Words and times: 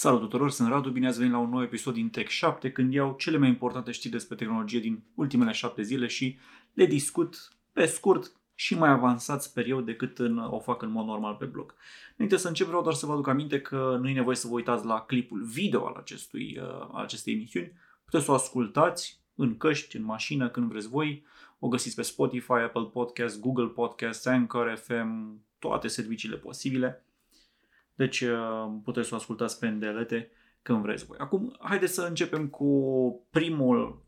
Salut 0.00 0.20
tuturor, 0.20 0.50
sunt 0.50 0.68
Radu, 0.68 0.90
bine 0.90 1.06
ați 1.06 1.18
venit 1.18 1.32
la 1.32 1.38
un 1.38 1.50
nou 1.50 1.62
episod 1.62 1.94
din 1.94 2.08
Tech 2.08 2.28
7 2.28 2.72
când 2.72 2.92
iau 2.92 3.14
cele 3.18 3.36
mai 3.36 3.48
importante 3.48 3.90
știri 3.90 4.12
despre 4.12 4.36
tehnologie 4.36 4.80
din 4.80 5.02
ultimele 5.14 5.52
7 5.52 5.82
zile 5.82 6.06
și 6.06 6.38
le 6.72 6.86
discut 6.86 7.52
pe 7.72 7.86
scurt 7.86 8.32
și 8.54 8.74
mai 8.74 8.90
avansat, 8.90 9.42
sper 9.42 9.66
eu, 9.66 9.80
decât 9.80 10.18
în, 10.18 10.38
o 10.38 10.58
fac 10.58 10.82
în 10.82 10.90
mod 10.90 11.06
normal 11.06 11.34
pe 11.34 11.44
blog. 11.44 11.74
Înainte 12.16 12.36
să 12.36 12.48
încep, 12.48 12.66
vreau 12.66 12.82
doar 12.82 12.94
să 12.94 13.06
vă 13.06 13.12
aduc 13.12 13.28
aminte 13.28 13.60
că 13.60 13.98
nu 14.00 14.08
e 14.08 14.12
nevoie 14.12 14.36
să 14.36 14.46
vă 14.46 14.54
uitați 14.54 14.86
la 14.86 15.00
clipul 15.00 15.42
video 15.42 15.86
al 15.86 15.94
acestui, 15.94 16.58
uh, 16.60 16.88
acestei 16.94 17.34
emisiuni. 17.34 17.72
Puteți 18.04 18.24
să 18.24 18.30
o 18.30 18.34
ascultați 18.34 19.20
în 19.34 19.56
căști, 19.56 19.96
în 19.96 20.04
mașină, 20.04 20.48
când 20.48 20.68
vreți 20.70 20.88
voi. 20.88 21.24
O 21.58 21.68
găsiți 21.68 21.94
pe 21.94 22.02
Spotify, 22.02 22.52
Apple 22.52 22.88
Podcast, 22.92 23.40
Google 23.40 23.66
Podcast, 23.66 24.26
Anchor 24.26 24.74
FM, 24.84 25.40
toate 25.58 25.88
serviciile 25.88 26.36
posibile. 26.36 27.02
Deci 27.98 28.20
uh, 28.20 28.70
puteți 28.84 29.08
să 29.08 29.14
o 29.14 29.16
ascultați 29.16 29.58
pe 29.58 29.66
îndelete 29.66 30.30
când 30.62 30.82
vreți 30.82 31.06
voi. 31.06 31.16
Acum, 31.20 31.56
haideți 31.60 31.94
să 31.94 32.02
începem 32.02 32.48
cu 32.48 32.70
primul 33.30 34.02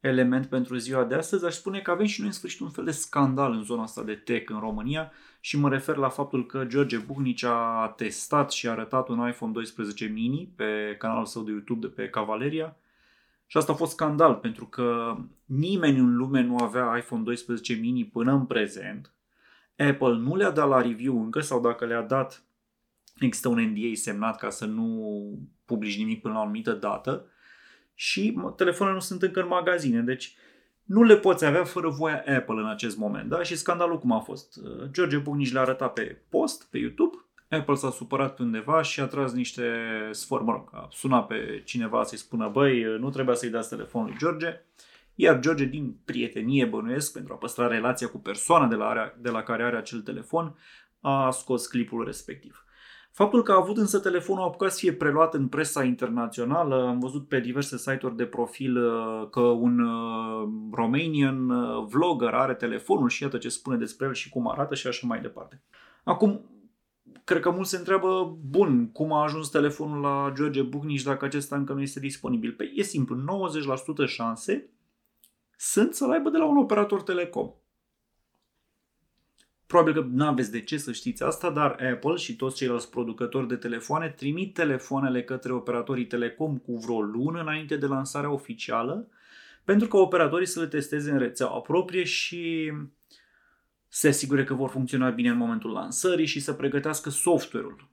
element 0.00 0.46
pentru 0.46 0.76
ziua 0.76 1.04
de 1.04 1.14
astăzi. 1.14 1.44
Aș 1.44 1.54
spune 1.54 1.80
că 1.80 1.90
avem 1.90 2.06
și 2.06 2.20
noi 2.20 2.28
în 2.28 2.34
sfârșit 2.34 2.60
un 2.60 2.70
fel 2.70 2.84
de 2.84 2.90
scandal 2.90 3.52
în 3.52 3.62
zona 3.62 3.82
asta 3.82 4.02
de 4.02 4.14
tech 4.14 4.50
în 4.50 4.58
România 4.58 5.12
și 5.40 5.58
mă 5.58 5.68
refer 5.68 5.96
la 5.96 6.08
faptul 6.08 6.46
că 6.46 6.64
George 6.64 6.98
Buhnici 6.98 7.42
a 7.42 7.92
testat 7.96 8.50
și 8.50 8.68
a 8.68 8.70
arătat 8.70 9.08
un 9.08 9.28
iPhone 9.28 9.52
12 9.52 10.06
mini 10.06 10.52
pe 10.56 10.96
canalul 10.98 11.26
său 11.26 11.42
de 11.42 11.50
YouTube 11.50 11.86
de 11.86 11.92
pe 11.92 12.08
Cavaleria. 12.08 12.76
Și 13.46 13.56
asta 13.56 13.72
a 13.72 13.74
fost 13.74 13.92
scandal 13.92 14.34
pentru 14.34 14.66
că 14.66 15.16
nimeni 15.44 15.98
în 15.98 16.16
lume 16.16 16.40
nu 16.40 16.56
avea 16.56 16.96
iPhone 16.96 17.22
12 17.22 17.74
mini 17.74 18.04
până 18.04 18.32
în 18.32 18.46
prezent. 18.46 19.12
Apple 19.78 20.16
nu 20.16 20.36
le-a 20.36 20.50
dat 20.50 20.68
la 20.68 20.80
review 20.80 21.22
încă 21.22 21.40
sau 21.40 21.60
dacă 21.60 21.84
le-a 21.84 22.02
dat 22.02 22.42
există 23.26 23.48
un 23.48 23.60
NDA 23.60 23.90
semnat 23.92 24.38
ca 24.38 24.50
să 24.50 24.64
nu 24.64 25.38
publici 25.64 25.98
nimic 25.98 26.20
până 26.20 26.34
la 26.34 26.40
o 26.40 26.42
anumită 26.42 26.72
dată 26.72 27.26
și 27.94 28.38
telefoanele 28.56 28.98
nu 28.98 29.04
sunt 29.04 29.22
încă 29.22 29.40
în 29.40 29.48
magazine, 29.48 30.00
deci 30.00 30.36
nu 30.84 31.02
le 31.02 31.16
poți 31.16 31.44
avea 31.44 31.64
fără 31.64 31.88
voia 31.88 32.16
Apple 32.16 32.54
în 32.54 32.68
acest 32.68 32.96
moment. 32.96 33.28
Da? 33.28 33.42
Și 33.42 33.56
scandalul 33.56 33.98
cum 33.98 34.12
a 34.12 34.18
fost? 34.20 34.56
Uh, 34.56 34.88
George 34.90 35.16
Bucnici 35.16 35.52
le-a 35.52 35.62
arătat 35.62 35.92
pe 35.92 36.22
post, 36.28 36.70
pe 36.70 36.78
YouTube, 36.78 37.16
Apple 37.48 37.74
s-a 37.74 37.90
supărat 37.90 38.34
pe 38.34 38.42
undeva 38.42 38.82
și 38.82 39.00
a 39.00 39.06
tras 39.06 39.32
niște 39.32 39.62
sfor, 40.10 40.42
mă 40.42 40.52
rog, 40.52 40.68
a 40.72 40.88
sunat 40.90 41.26
pe 41.26 41.62
cineva 41.64 42.02
să-i 42.02 42.18
spună, 42.18 42.48
băi, 42.48 42.82
nu 42.98 43.10
trebuia 43.10 43.34
să-i 43.34 43.50
dați 43.50 43.68
telefonul 43.68 44.08
lui 44.08 44.18
George, 44.18 44.60
iar 45.14 45.40
George, 45.40 45.64
din 45.64 45.96
prietenie 46.04 46.64
bănuiesc, 46.64 47.12
pentru 47.12 47.32
a 47.32 47.36
păstra 47.36 47.66
relația 47.66 48.08
cu 48.08 48.18
persoana 48.18 48.66
de 48.66 48.74
la, 48.74 49.14
de 49.20 49.30
la 49.30 49.42
care 49.42 49.62
are 49.62 49.76
acel 49.76 50.00
telefon, 50.00 50.56
a 51.00 51.30
scos 51.30 51.66
clipul 51.66 52.04
respectiv. 52.04 52.64
Faptul 53.18 53.42
că 53.42 53.52
a 53.52 53.56
avut 53.56 53.76
însă 53.76 53.98
telefonul 53.98 54.44
apucat 54.44 54.72
să 54.72 54.78
fie 54.78 54.92
preluat 54.92 55.34
în 55.34 55.48
presa 55.48 55.84
internațională, 55.84 56.86
am 56.86 56.98
văzut 56.98 57.28
pe 57.28 57.40
diverse 57.40 57.78
site-uri 57.78 58.16
de 58.16 58.24
profil 58.24 58.76
uh, 58.76 59.28
că 59.30 59.40
un 59.40 59.78
uh, 59.78 60.48
Romanian 60.72 61.50
uh, 61.50 61.86
vlogger 61.88 62.34
are 62.34 62.54
telefonul 62.54 63.08
și 63.08 63.22
iată 63.22 63.38
ce 63.38 63.48
spune 63.48 63.76
despre 63.76 64.06
el 64.06 64.12
și 64.12 64.28
cum 64.28 64.48
arată 64.48 64.74
și 64.74 64.86
așa 64.86 65.06
mai 65.06 65.20
departe. 65.20 65.62
Acum, 66.04 66.50
cred 67.24 67.40
că 67.40 67.50
mulți 67.50 67.70
se 67.70 67.76
întreabă, 67.76 68.38
bun, 68.48 68.92
cum 68.92 69.12
a 69.12 69.22
ajuns 69.22 69.48
telefonul 69.48 70.00
la 70.00 70.32
George 70.34 70.62
Bucnici 70.62 71.02
dacă 71.02 71.24
acesta 71.24 71.56
încă 71.56 71.72
nu 71.72 71.80
este 71.80 72.00
disponibil? 72.00 72.52
Păi 72.52 72.72
e 72.74 72.82
simplu, 72.82 73.16
90% 74.04 74.06
șanse 74.06 74.70
sunt 75.56 75.94
să-l 75.94 76.10
aibă 76.10 76.30
de 76.30 76.38
la 76.38 76.46
un 76.46 76.56
operator 76.56 77.02
telecom. 77.02 77.50
Probabil 79.68 79.94
că 79.94 80.08
nu 80.10 80.26
aveți 80.26 80.50
de 80.50 80.60
ce 80.60 80.76
să 80.76 80.92
știți 80.92 81.22
asta, 81.22 81.50
dar 81.50 81.70
Apple 81.92 82.16
și 82.16 82.36
toți 82.36 82.56
ceilalți 82.56 82.90
producători 82.90 83.48
de 83.48 83.56
telefoane 83.56 84.08
trimit 84.08 84.54
telefoanele 84.54 85.22
către 85.22 85.52
operatorii 85.52 86.06
telecom 86.06 86.58
cu 86.58 86.76
vreo 86.76 87.00
lună 87.00 87.40
înainte 87.40 87.76
de 87.76 87.86
lansarea 87.86 88.32
oficială, 88.32 89.08
pentru 89.64 89.88
ca 89.88 89.98
operatorii 89.98 90.46
să 90.46 90.60
le 90.60 90.66
testeze 90.66 91.10
în 91.10 91.18
rețeaua 91.18 91.60
proprie 91.60 92.04
și 92.04 92.72
se 93.88 94.08
asigure 94.08 94.44
că 94.44 94.54
vor 94.54 94.68
funcționa 94.68 95.10
bine 95.10 95.28
în 95.28 95.36
momentul 95.36 95.70
lansării 95.70 96.26
și 96.26 96.40
să 96.40 96.52
pregătească 96.52 97.10
software-ul. 97.10 97.88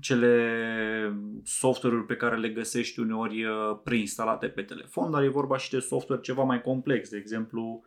Cele 0.00 1.12
software-uri 1.44 2.06
pe 2.06 2.16
care 2.16 2.36
le 2.36 2.48
găsești 2.48 3.00
uneori 3.00 3.44
uh, 3.44 3.52
preinstalate 3.84 4.46
pe 4.46 4.62
telefon, 4.62 5.10
dar 5.10 5.22
e 5.22 5.28
vorba 5.28 5.56
și 5.56 5.70
de 5.70 5.78
software 5.78 6.22
ceva 6.22 6.42
mai 6.42 6.60
complex, 6.60 7.08
de 7.08 7.16
exemplu 7.16 7.82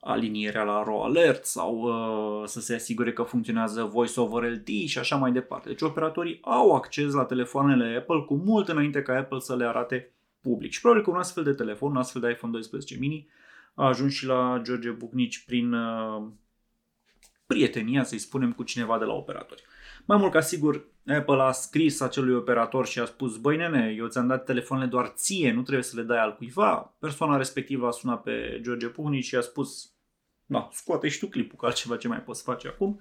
alinierea 0.00 0.62
la 0.62 0.82
RAW 0.82 1.02
alert 1.02 1.44
sau 1.44 1.80
uh, 1.80 2.48
să 2.48 2.60
se 2.60 2.74
asigure 2.74 3.12
că 3.12 3.22
funcționează 3.22 3.84
voice 3.84 4.20
over 4.20 4.50
LT 4.50 4.68
și 4.68 4.98
așa 4.98 5.16
mai 5.16 5.32
departe. 5.32 5.68
Deci 5.68 5.80
operatorii 5.80 6.38
au 6.42 6.74
acces 6.74 7.12
la 7.12 7.24
telefoanele 7.24 7.96
Apple 7.96 8.24
cu 8.26 8.34
mult 8.34 8.68
înainte 8.68 9.02
ca 9.02 9.16
Apple 9.16 9.38
să 9.38 9.56
le 9.56 9.66
arate 9.66 10.14
public. 10.40 10.70
Și 10.72 10.80
probabil 10.80 11.04
că 11.04 11.10
un 11.10 11.16
astfel 11.16 11.44
de 11.44 11.52
telefon, 11.52 11.90
un 11.90 11.96
astfel 11.96 12.20
de 12.20 12.30
iPhone 12.30 12.52
12 12.52 12.96
mini 12.98 13.28
a 13.74 13.86
ajuns 13.86 14.12
și 14.12 14.26
la 14.26 14.60
George 14.62 14.90
Bucnici 14.90 15.44
prin 15.44 15.72
uh, 15.72 16.26
prietenia, 17.46 18.04
să-i 18.04 18.18
spunem, 18.18 18.52
cu 18.52 18.62
cineva 18.62 18.98
de 18.98 19.04
la 19.04 19.12
operatori. 19.12 19.62
Mai 20.10 20.18
mult 20.18 20.32
ca 20.32 20.40
sigur, 20.40 20.84
Apple 21.06 21.42
a 21.42 21.50
scris 21.52 22.00
acelui 22.00 22.34
operator 22.34 22.86
și 22.86 22.98
a 22.98 23.04
spus, 23.04 23.36
băi 23.36 23.56
nene, 23.56 23.94
eu 23.96 24.06
ți-am 24.06 24.26
dat 24.26 24.44
telefoanele 24.44 24.88
doar 24.88 25.06
ție, 25.06 25.52
nu 25.52 25.62
trebuie 25.62 25.84
să 25.84 25.96
le 25.96 26.02
dai 26.02 26.18
al 26.18 26.36
cuiva. 26.36 26.94
Persoana 26.98 27.36
respectivă 27.36 27.86
a 27.86 27.90
sunat 27.90 28.22
pe 28.22 28.58
George 28.62 28.86
Pugni 28.86 29.20
și 29.20 29.36
a 29.36 29.40
spus, 29.40 29.92
da, 30.46 30.68
scoate 30.72 31.08
și 31.08 31.18
tu 31.18 31.26
clipul, 31.26 31.58
că 31.58 31.66
altceva 31.66 31.96
ce 31.96 32.08
mai 32.08 32.22
poți 32.22 32.42
face 32.42 32.68
acum. 32.68 33.00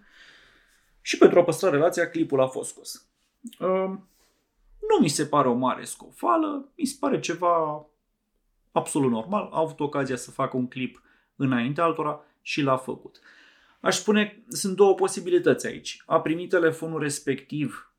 Și 1.02 1.18
pentru 1.18 1.40
a 1.40 1.44
păstra 1.44 1.70
relația, 1.70 2.10
clipul 2.10 2.42
a 2.42 2.48
fost 2.48 2.70
scos. 2.70 3.10
Uh, 3.60 3.98
nu 4.90 4.98
mi 5.00 5.10
se 5.10 5.26
pare 5.26 5.48
o 5.48 5.54
mare 5.54 5.84
scofală, 5.84 6.72
mi 6.76 6.86
se 6.86 6.98
pare 7.00 7.20
ceva 7.20 7.86
absolut 8.72 9.12
normal. 9.12 9.50
A 9.52 9.60
avut 9.60 9.80
ocazia 9.80 10.16
să 10.16 10.32
facă 10.32 10.58
un 10.58 10.68
clip 10.68 11.02
înainte 11.36 11.82
altora 11.82 12.22
și 12.42 12.62
l-a 12.62 12.78
făcut. 12.78 13.20
Aș 13.80 13.96
spune, 13.96 14.44
sunt 14.48 14.76
două 14.76 14.96
posibilități 14.96 15.68
aici. 15.68 16.04
A 16.06 16.22
primit 16.22 16.50
telefonul 16.50 17.00
respectiv 17.00 17.94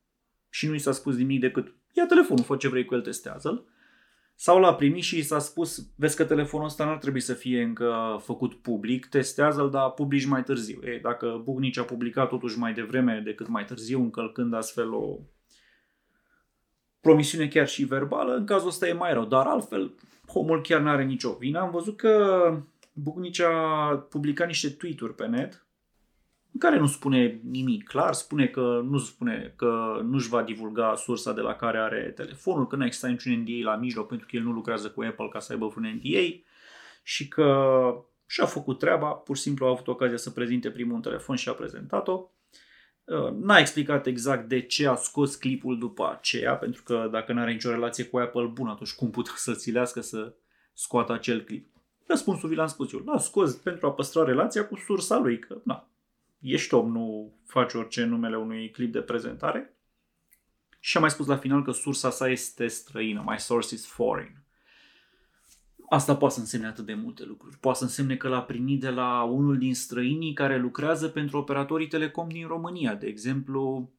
și 0.49 0.69
nu 0.69 0.75
i 0.75 0.79
s-a 0.79 0.93
spus 0.93 1.17
nimic 1.17 1.41
decât 1.41 1.75
ia 1.93 2.07
telefonul, 2.07 2.45
fă 2.45 2.57
ce 2.57 2.69
vrei 2.69 2.85
cu 2.85 2.95
el, 2.95 3.01
testează-l. 3.01 3.65
Sau 4.35 4.61
l-a 4.61 4.75
primit 4.75 5.03
și 5.03 5.19
i 5.19 5.23
s-a 5.23 5.39
spus, 5.39 5.87
vezi 5.97 6.17
că 6.17 6.25
telefonul 6.25 6.67
ăsta 6.67 6.85
n-ar 6.85 6.99
trebui 6.99 7.21
să 7.21 7.35
fie 7.35 7.63
încă 7.63 8.21
făcut 8.23 8.55
public, 8.55 9.07
testează-l, 9.07 9.71
dar 9.71 9.91
publici 9.91 10.25
mai 10.25 10.43
târziu. 10.43 10.81
E, 10.83 10.99
dacă 11.03 11.41
Bucnici 11.45 11.79
a 11.79 11.83
publicat 11.83 12.29
totuși 12.29 12.59
mai 12.59 12.73
devreme 12.73 13.23
decât 13.25 13.49
mai 13.49 13.65
târziu, 13.65 14.01
încălcând 14.01 14.55
astfel 14.55 14.95
o 14.95 15.19
promisiune 17.01 17.49
chiar 17.49 17.69
și 17.69 17.85
verbală, 17.85 18.35
în 18.35 18.47
cazul 18.47 18.69
ăsta 18.69 18.89
e 18.89 18.93
mai 18.93 19.13
rău. 19.13 19.25
Dar 19.25 19.47
altfel, 19.47 19.95
omul 20.27 20.63
chiar 20.63 20.81
n-are 20.81 21.05
nicio 21.05 21.33
vină. 21.33 21.59
Am 21.59 21.71
văzut 21.71 21.97
că 21.97 22.65
Bucnici 22.93 23.41
a 23.41 24.07
publicat 24.11 24.47
niște 24.47 24.71
tweet-uri 24.71 25.15
pe 25.15 25.27
net 25.27 25.53
în 25.53 25.61
care 26.59 26.79
nu 26.79 26.87
spune 26.87 27.41
nimic 27.51 27.89
clar, 27.89 28.13
spune 28.13 28.47
că 28.47 28.81
nu 28.85 28.99
spune 28.99 29.53
că 29.57 30.01
nu-și 30.05 30.29
va 30.29 30.43
divulga 30.43 30.95
sursa 30.95 31.33
de 31.33 31.41
la 31.41 31.55
care 31.55 31.79
are 31.79 32.13
telefonul, 32.17 32.67
că 32.67 32.77
nu 32.77 32.85
există 32.85 33.07
niciun 33.07 33.33
NDA 33.33 33.71
la 33.71 33.77
mijloc 33.77 34.09
pentru 34.09 34.27
că 34.31 34.37
el 34.37 34.43
nu 34.43 34.53
lucrează 34.53 34.91
cu 34.91 35.03
Apple 35.03 35.29
ca 35.29 35.39
să 35.39 35.53
aibă 35.53 35.73
un 35.77 35.83
NDA 35.83 36.43
și 37.03 37.29
că 37.29 37.55
și-a 38.27 38.47
făcut 38.47 38.79
treaba, 38.79 39.07
pur 39.07 39.37
și 39.37 39.43
simplu 39.43 39.67
a 39.67 39.69
avut 39.69 39.89
ocazia 39.89 40.17
să 40.17 40.31
prezinte 40.31 40.71
primul 40.71 40.95
un 40.95 41.01
telefon 41.01 41.37
și 41.37 41.49
a 41.49 41.53
prezentat-o. 41.53 42.31
Uh, 43.05 43.31
n-a 43.41 43.59
explicat 43.59 44.07
exact 44.07 44.49
de 44.49 44.61
ce 44.61 44.87
a 44.87 44.95
scos 44.95 45.35
clipul 45.35 45.79
după 45.79 46.11
aceea, 46.19 46.57
pentru 46.57 46.83
că 46.83 47.09
dacă 47.11 47.33
nu 47.33 47.41
are 47.41 47.53
nicio 47.53 47.71
relație 47.71 48.05
cu 48.05 48.19
Apple, 48.19 48.47
bun, 48.47 48.69
atunci 48.69 48.95
cum 48.95 49.11
putea 49.11 49.33
să 49.37 49.55
țilească 49.55 50.01
să 50.01 50.35
scoată 50.73 51.13
acel 51.13 51.41
clip? 51.41 51.67
Răspunsul 52.07 52.49
vi 52.49 52.55
l-am 52.55 52.67
spus 52.67 52.93
eu. 52.93 53.03
L-a 53.05 53.19
scos 53.19 53.55
pentru 53.55 53.87
a 53.87 53.93
păstra 53.93 54.25
relația 54.25 54.67
cu 54.67 54.77
sursa 54.77 55.19
lui, 55.19 55.39
că 55.39 55.61
na, 55.65 55.90
ești 56.41 56.75
om, 56.75 56.93
nu 56.93 57.35
faci 57.47 57.73
orice 57.73 58.05
numele 58.05 58.37
unui 58.37 58.71
clip 58.71 58.93
de 58.93 59.01
prezentare. 59.01 59.75
Și 60.81 60.97
am 60.97 61.03
mai 61.03 61.11
spus 61.11 61.27
la 61.27 61.37
final 61.37 61.65
că 61.65 61.71
sursa 61.71 62.11
sa 62.11 62.29
este 62.29 62.67
străină, 62.67 63.25
my 63.27 63.39
source 63.39 63.75
is 63.75 63.87
foreign. 63.87 64.43
Asta 65.89 66.17
poate 66.17 66.35
să 66.35 66.41
însemne 66.41 66.67
atât 66.67 66.87
de 66.87 66.95
multe 66.95 67.25
lucruri. 67.25 67.59
Poate 67.59 67.79
să 67.79 67.85
însemne 67.85 68.17
că 68.17 68.29
l-a 68.29 68.43
primit 68.43 68.81
de 68.81 68.91
la 68.91 69.23
unul 69.23 69.59
din 69.59 69.75
străinii 69.75 70.33
care 70.33 70.59
lucrează 70.59 71.09
pentru 71.09 71.39
operatorii 71.39 71.87
telecom 71.87 72.29
din 72.29 72.47
România. 72.47 72.95
De 72.95 73.07
exemplu, 73.07 73.93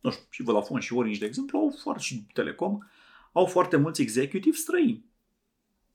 nu 0.00 0.10
știu, 0.10 0.24
și 0.30 0.42
Vodafone 0.42 0.80
și 0.80 0.92
Orange, 0.92 1.18
de 1.18 1.26
exemplu, 1.26 1.58
au 1.58 1.76
foarte, 1.82 2.02
și 2.02 2.26
Telecom, 2.32 2.78
au 3.32 3.46
foarte 3.46 3.76
mulți 3.76 4.02
executive 4.02 4.56
străini. 4.56 5.04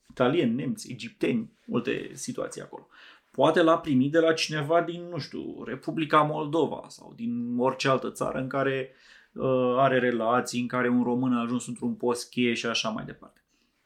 Italieni, 0.10 0.56
nemți, 0.56 0.92
egipteni, 0.92 1.51
multe 1.66 2.12
situații 2.13 2.62
acolo. 2.62 2.88
Poate 3.35 3.62
l-a 3.62 3.77
primit 3.77 4.12
de 4.12 4.19
la 4.19 4.33
cineva 4.33 4.81
din, 4.81 5.07
nu 5.09 5.18
știu, 5.18 5.63
Republica 5.63 6.21
Moldova 6.21 6.83
sau 6.88 7.13
din 7.15 7.56
orice 7.57 7.88
altă 7.88 8.12
țară 8.12 8.39
în 8.39 8.47
care 8.47 8.91
uh, 9.33 9.75
are 9.77 10.00
relații, 10.00 10.62
în 10.62 10.68
care 10.68 10.89
un 10.89 11.03
român 11.03 11.33
a 11.33 11.41
ajuns 11.41 11.68
într-un 11.68 11.94
post 11.95 12.30
cheie 12.30 12.53
și 12.53 12.65
așa 12.65 12.89
mai 12.89 13.06
departe. 13.06 13.44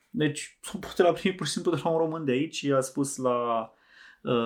Deci, 0.09 0.57
poate 0.81 1.01
l-a 1.01 1.11
primit 1.11 1.37
pur 1.37 1.45
și 1.45 1.51
simplu 1.51 1.71
de 1.71 1.81
la 1.83 1.89
un 1.89 1.97
român 1.97 2.25
de 2.25 2.31
aici 2.31 2.55
și 2.55 2.71
a 2.71 2.79
spus 2.79 3.17
la 3.17 3.71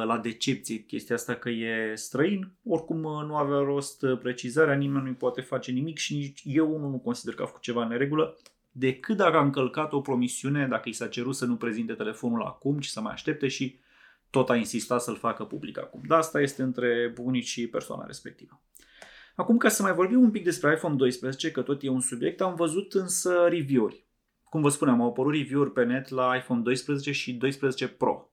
la 0.06 0.18
decepție 0.18 0.78
chestia 0.78 1.16
asta 1.16 1.36
că 1.36 1.50
e 1.50 1.96
străin. 1.96 2.52
Oricum 2.64 2.98
nu 3.02 3.36
avea 3.36 3.58
rost 3.58 4.06
precizarea, 4.22 4.76
nimeni 4.76 5.04
nu-i 5.04 5.14
poate 5.14 5.42
face 5.42 5.72
nimic 5.72 5.98
și 5.98 6.16
nici 6.16 6.42
eu 6.46 6.78
nu, 6.78 6.90
nu 6.90 6.98
consider 6.98 7.34
că 7.34 7.42
a 7.42 7.46
făcut 7.46 7.62
ceva 7.62 7.82
în 7.82 7.88
neregulă 7.88 8.38
decât 8.72 9.18
dacă 9.18 9.38
a 9.38 9.44
încălcat 9.44 9.94
o 9.94 10.02
promisiune, 10.02 10.68
dacă 10.68 10.90
i 10.90 10.94
s-a 10.94 11.08
cerut 11.08 11.36
să 11.36 11.46
nu 11.46 11.56
prezinte 11.56 11.94
telefonul 11.94 12.42
acum, 12.42 12.80
ci 12.80 12.86
să 12.86 13.02
mai 13.02 13.12
aștepte 13.12 13.48
și 13.48 13.80
tot 14.32 14.50
a 14.50 14.56
insistat 14.56 15.02
să-l 15.02 15.18
facă 15.18 15.44
public 15.44 15.78
acum. 15.78 16.02
Dar 16.08 16.18
asta 16.18 16.42
este 16.42 16.62
între 16.62 17.12
bunici 17.14 17.48
și 17.48 17.68
persoana 17.68 18.06
respectivă. 18.06 18.62
Acum, 19.36 19.58
ca 19.58 19.70
să 19.70 19.82
mai 19.82 19.94
vorbim 19.94 20.22
un 20.22 20.32
pic 20.32 20.44
despre 20.44 20.74
iPhone 20.74 20.96
12, 20.96 21.52
că 21.52 21.62
tot 21.62 21.84
e 21.84 21.90
un 21.90 22.02
subiect, 22.02 22.42
am 22.42 22.56
văzut 22.56 22.94
însă 22.94 23.48
review-uri. 23.50 24.06
Cum 24.44 24.62
vă 24.62 24.70
spuneam, 24.70 25.02
au 25.02 25.08
apărut 25.08 25.34
review-uri 25.34 25.72
pe 25.72 25.84
net 25.84 26.10
la 26.10 26.36
iPhone 26.36 26.62
12 26.62 27.12
și 27.12 27.34
12 27.34 27.88
Pro. 27.88 28.30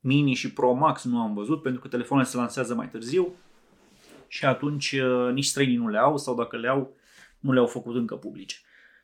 Mini 0.00 0.34
și 0.34 0.52
Pro 0.52 0.72
Max 0.72 1.04
nu 1.04 1.20
am 1.20 1.34
văzut 1.34 1.62
pentru 1.62 1.80
că 1.80 1.88
telefoanele 1.88 2.28
se 2.28 2.36
lansează 2.36 2.74
mai 2.74 2.88
târziu 2.88 3.34
și 4.28 4.44
atunci 4.44 4.92
uh, 4.92 5.32
nici 5.32 5.44
străinii 5.44 5.76
nu 5.76 5.88
le 5.88 5.98
au 5.98 6.16
sau 6.16 6.34
dacă 6.34 6.56
le 6.56 6.68
au, 6.68 6.96
nu 7.38 7.52
le-au 7.52 7.66
făcut 7.66 7.94
încă 7.94 8.14
publice. 8.14 8.56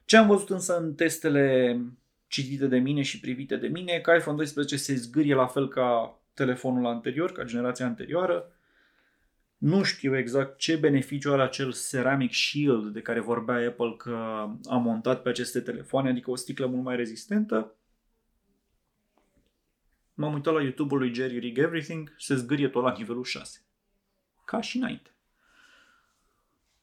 Ce 0.04 0.16
am 0.16 0.26
văzut 0.26 0.50
însă 0.50 0.78
în 0.78 0.94
testele 0.94 1.80
citite 2.26 2.66
de 2.66 2.78
mine 2.78 3.02
și 3.02 3.20
privite 3.20 3.56
de 3.56 3.66
mine 3.66 3.92
e 3.92 4.00
că 4.00 4.14
iPhone 4.16 4.36
12 4.36 4.76
se 4.76 4.94
zgârie 4.94 5.34
la 5.34 5.46
fel 5.46 5.69
ca 5.69 6.17
telefonul 6.38 6.87
anterior, 6.87 7.32
ca 7.32 7.44
generația 7.44 7.87
anterioară. 7.87 8.52
Nu 9.58 9.82
știu 9.82 10.17
exact 10.17 10.58
ce 10.58 10.76
beneficiu 10.76 11.32
are 11.32 11.43
acel 11.43 11.75
Ceramic 11.90 12.32
Shield 12.32 12.93
de 12.93 13.00
care 13.00 13.20
vorbea 13.20 13.69
Apple 13.69 13.94
că 13.96 14.14
a 14.69 14.76
montat 14.76 15.23
pe 15.23 15.29
aceste 15.29 15.61
telefoane, 15.61 16.08
adică 16.08 16.31
o 16.31 16.37
sticlă 16.37 16.67
mult 16.67 16.85
mai 16.85 16.96
rezistentă. 16.96 17.75
M-am 20.14 20.35
uitat 20.35 20.55
la 20.55 20.62
YouTube-ul 20.62 20.99
lui 20.99 21.14
Jerry 21.14 21.38
Rig 21.38 21.58
Everything, 21.58 22.14
se 22.19 22.35
zgârie 22.35 22.69
tot 22.69 22.82
la 22.82 22.94
nivelul 22.99 23.25
6. 23.25 23.61
Ca 24.44 24.61
și 24.61 24.76
înainte 24.76 25.11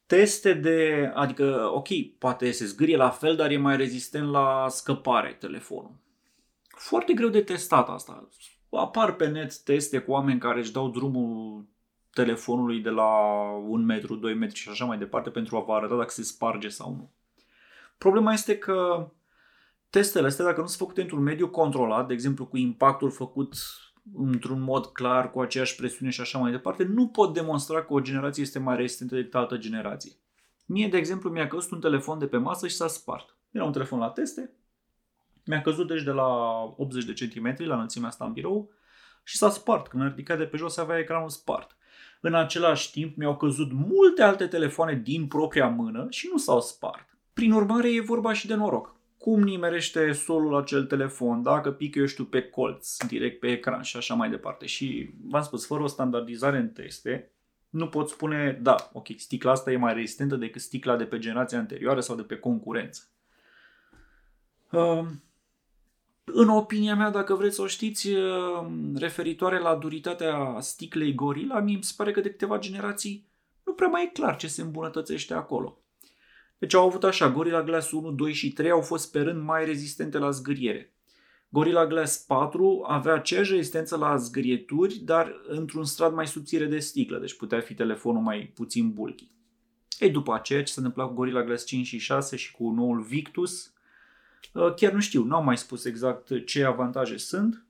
teste 0.06 0.52
de, 0.52 1.10
adică, 1.14 1.70
ok, 1.72 1.88
poate 2.18 2.50
se 2.50 2.64
zgârie 2.64 2.96
la 2.96 3.10
fel, 3.10 3.36
dar 3.36 3.50
e 3.50 3.56
mai 3.56 3.76
rezistent 3.76 4.30
la 4.30 4.66
scăpare 4.68 5.32
telefonul. 5.32 5.94
Foarte 6.68 7.12
greu 7.12 7.28
de 7.28 7.42
testat 7.42 7.88
asta. 7.88 8.28
Apar 8.70 9.14
pe 9.14 9.26
net 9.26 9.58
teste 9.58 9.98
cu 9.98 10.10
oameni 10.10 10.40
care 10.40 10.58
își 10.58 10.72
dau 10.72 10.88
drumul 10.88 11.64
telefonului 12.12 12.80
de 12.80 12.90
la 12.90 13.10
un 13.68 13.84
metru, 13.84 14.14
2 14.14 14.34
metri 14.34 14.58
și 14.58 14.68
așa 14.68 14.84
mai 14.84 14.98
departe 14.98 15.30
pentru 15.30 15.56
a 15.56 15.60
vă 15.60 15.72
arăta 15.72 15.96
dacă 15.96 16.10
se 16.10 16.22
sparge 16.22 16.68
sau 16.68 16.90
nu. 16.90 17.10
Problema 17.98 18.32
este 18.32 18.58
că 18.58 19.10
testele 19.90 20.26
astea, 20.26 20.44
dacă 20.44 20.60
nu 20.60 20.66
sunt 20.66 20.78
făcute 20.78 21.00
într-un 21.00 21.22
mediu 21.22 21.48
controlat, 21.48 22.06
de 22.06 22.12
exemplu 22.12 22.46
cu 22.46 22.56
impactul 22.56 23.10
făcut 23.10 23.54
într-un 24.14 24.60
mod 24.60 24.86
clar, 24.86 25.30
cu 25.30 25.40
aceeași 25.40 25.76
presiune 25.76 26.10
și 26.10 26.20
așa 26.20 26.38
mai 26.38 26.50
departe, 26.50 26.84
nu 26.84 27.08
pot 27.08 27.34
demonstra 27.34 27.82
că 27.84 27.92
o 27.92 28.00
generație 28.00 28.42
este 28.42 28.58
mai 28.58 28.76
rezistentă 28.76 29.14
decât 29.14 29.34
altă 29.34 29.56
generație. 29.56 30.12
Mie, 30.64 30.88
de 30.88 30.96
exemplu, 30.96 31.30
mi-a 31.30 31.46
căzut 31.46 31.70
un 31.70 31.80
telefon 31.80 32.18
de 32.18 32.26
pe 32.26 32.36
masă 32.36 32.66
și 32.66 32.74
s-a 32.74 32.88
spart. 32.88 33.36
Era 33.50 33.64
un 33.64 33.72
telefon 33.72 33.98
la 33.98 34.10
teste, 34.10 34.50
mi-a 35.46 35.60
căzut 35.60 35.86
deci 35.86 36.02
de 36.02 36.10
la 36.10 36.28
80 36.76 37.04
de 37.04 37.12
centimetri 37.12 37.66
la 37.66 37.74
înălțimea 37.74 38.08
asta 38.08 38.24
în 38.24 38.32
birou 38.32 38.72
și 39.24 39.36
s-a 39.36 39.50
spart. 39.50 39.88
Când 39.88 40.02
a 40.02 40.06
ridicat 40.06 40.38
de 40.38 40.44
pe 40.44 40.56
jos 40.56 40.76
avea 40.76 40.98
ecranul 40.98 41.28
spart. 41.28 41.76
În 42.20 42.34
același 42.34 42.90
timp 42.90 43.16
mi-au 43.16 43.36
căzut 43.36 43.72
multe 43.72 44.22
alte 44.22 44.46
telefoane 44.46 44.94
din 44.94 45.26
propria 45.26 45.68
mână 45.68 46.06
și 46.10 46.28
nu 46.32 46.38
s-au 46.38 46.60
spart. 46.60 47.18
Prin 47.32 47.52
urmare 47.52 47.94
e 47.94 48.00
vorba 48.00 48.32
și 48.32 48.46
de 48.46 48.54
noroc 48.54 48.96
cum 49.26 49.42
nimerește 49.42 50.12
solul 50.12 50.56
acel 50.56 50.84
telefon, 50.84 51.42
dacă 51.42 51.72
pică, 51.72 51.98
eu 51.98 52.06
știu, 52.06 52.24
pe 52.24 52.42
colț, 52.42 52.96
direct 53.06 53.40
pe 53.40 53.46
ecran 53.46 53.82
și 53.82 53.96
așa 53.96 54.14
mai 54.14 54.30
departe. 54.30 54.66
Și 54.66 55.10
v-am 55.22 55.42
spus, 55.42 55.66
fără 55.66 55.82
o 55.82 55.86
standardizare 55.86 56.58
în 56.58 56.68
teste, 56.68 57.30
nu 57.68 57.88
pot 57.88 58.08
spune, 58.08 58.58
da, 58.62 58.90
ok, 58.92 59.06
sticla 59.16 59.50
asta 59.50 59.70
e 59.70 59.76
mai 59.76 59.94
rezistentă 59.94 60.36
decât 60.36 60.60
sticla 60.60 60.96
de 60.96 61.04
pe 61.04 61.18
generația 61.18 61.58
anterioară 61.58 62.00
sau 62.00 62.16
de 62.16 62.22
pe 62.22 62.36
concurență. 62.36 63.02
Uh, 64.70 65.06
în 66.32 66.48
opinia 66.48 66.94
mea, 66.94 67.10
dacă 67.10 67.34
vreți 67.34 67.54
să 67.54 67.62
o 67.62 67.66
știți, 67.66 68.08
uh, 68.08 68.66
referitoare 68.94 69.58
la 69.58 69.74
duritatea 69.74 70.56
sticlei 70.60 71.14
Gorilla, 71.14 71.60
mi 71.60 71.78
se 71.80 71.92
pare 71.96 72.10
că 72.10 72.20
de 72.20 72.30
câteva 72.30 72.58
generații 72.58 73.28
nu 73.64 73.72
prea 73.72 73.88
mai 73.88 74.02
e 74.02 74.10
clar 74.12 74.36
ce 74.36 74.46
se 74.46 74.62
îmbunătățește 74.62 75.34
acolo. 75.34 75.80
Deci 76.58 76.74
au 76.74 76.86
avut 76.86 77.04
așa, 77.04 77.30
Gorilla 77.30 77.62
Glass 77.62 77.90
1, 77.90 78.10
2 78.10 78.32
și 78.32 78.52
3 78.52 78.70
au 78.70 78.80
fost 78.80 79.12
pe 79.12 79.20
rând 79.20 79.42
mai 79.42 79.64
rezistente 79.64 80.18
la 80.18 80.30
zgâriere. 80.30 80.94
Gorilla 81.48 81.86
Glass 81.86 82.18
4 82.18 82.84
avea 82.88 83.14
aceeași 83.14 83.52
rezistență 83.52 83.96
la 83.96 84.16
zgârieturi, 84.16 84.94
dar 84.94 85.40
într-un 85.48 85.84
strat 85.84 86.14
mai 86.14 86.26
subțire 86.26 86.64
de 86.64 86.78
sticlă, 86.78 87.18
deci 87.18 87.36
putea 87.36 87.60
fi 87.60 87.74
telefonul 87.74 88.22
mai 88.22 88.52
puțin 88.54 88.92
bulky. 88.92 89.30
Ei, 89.98 90.10
după 90.10 90.34
aceea, 90.34 90.62
ce 90.62 90.72
s-a 90.72 90.80
întâmplat 90.80 91.08
cu 91.08 91.14
Gorilla 91.14 91.44
Glass 91.44 91.64
5 91.64 91.86
și 91.86 91.98
6 91.98 92.36
și 92.36 92.52
cu 92.52 92.70
noul 92.70 93.00
Victus, 93.00 93.66
ă, 93.66 93.70
chiar 94.76 94.92
nu 94.92 95.00
știu, 95.00 95.24
n-au 95.24 95.42
mai 95.42 95.58
spus 95.58 95.84
exact 95.84 96.46
ce 96.46 96.64
avantaje 96.64 97.16
sunt. 97.16 97.66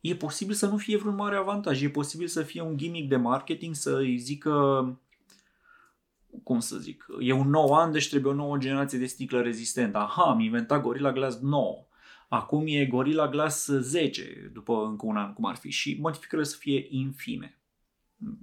E 0.00 0.14
posibil 0.14 0.54
să 0.54 0.66
nu 0.66 0.76
fie 0.76 0.96
vreun 0.96 1.14
mare 1.14 1.36
avantaj, 1.36 1.82
e 1.82 1.88
posibil 1.88 2.26
să 2.26 2.42
fie 2.42 2.60
un 2.60 2.76
gimmick 2.76 3.08
de 3.08 3.16
marketing, 3.16 3.74
să 3.74 3.96
îi 3.96 4.18
zică 4.18 5.00
cum 6.42 6.60
să 6.60 6.76
zic, 6.76 7.06
e 7.20 7.32
un 7.32 7.48
nou 7.48 7.74
an, 7.74 7.92
deci 7.92 8.08
trebuie 8.08 8.32
o 8.32 8.36
nouă 8.36 8.56
generație 8.56 8.98
de 8.98 9.06
sticlă 9.06 9.40
rezistentă. 9.40 9.98
Aha, 9.98 10.22
am 10.22 10.40
inventat 10.40 10.82
Gorilla 10.82 11.12
Glass 11.12 11.38
9. 11.38 11.86
Acum 12.28 12.64
e 12.66 12.86
Gorilla 12.86 13.28
Glass 13.28 13.66
10, 13.66 14.50
după 14.52 14.84
încă 14.84 15.06
un 15.06 15.16
an, 15.16 15.32
cum 15.32 15.44
ar 15.44 15.56
fi. 15.56 15.70
Și 15.70 15.98
modificările 16.00 16.48
să 16.48 16.56
fie 16.56 16.86
infime. 16.88 17.60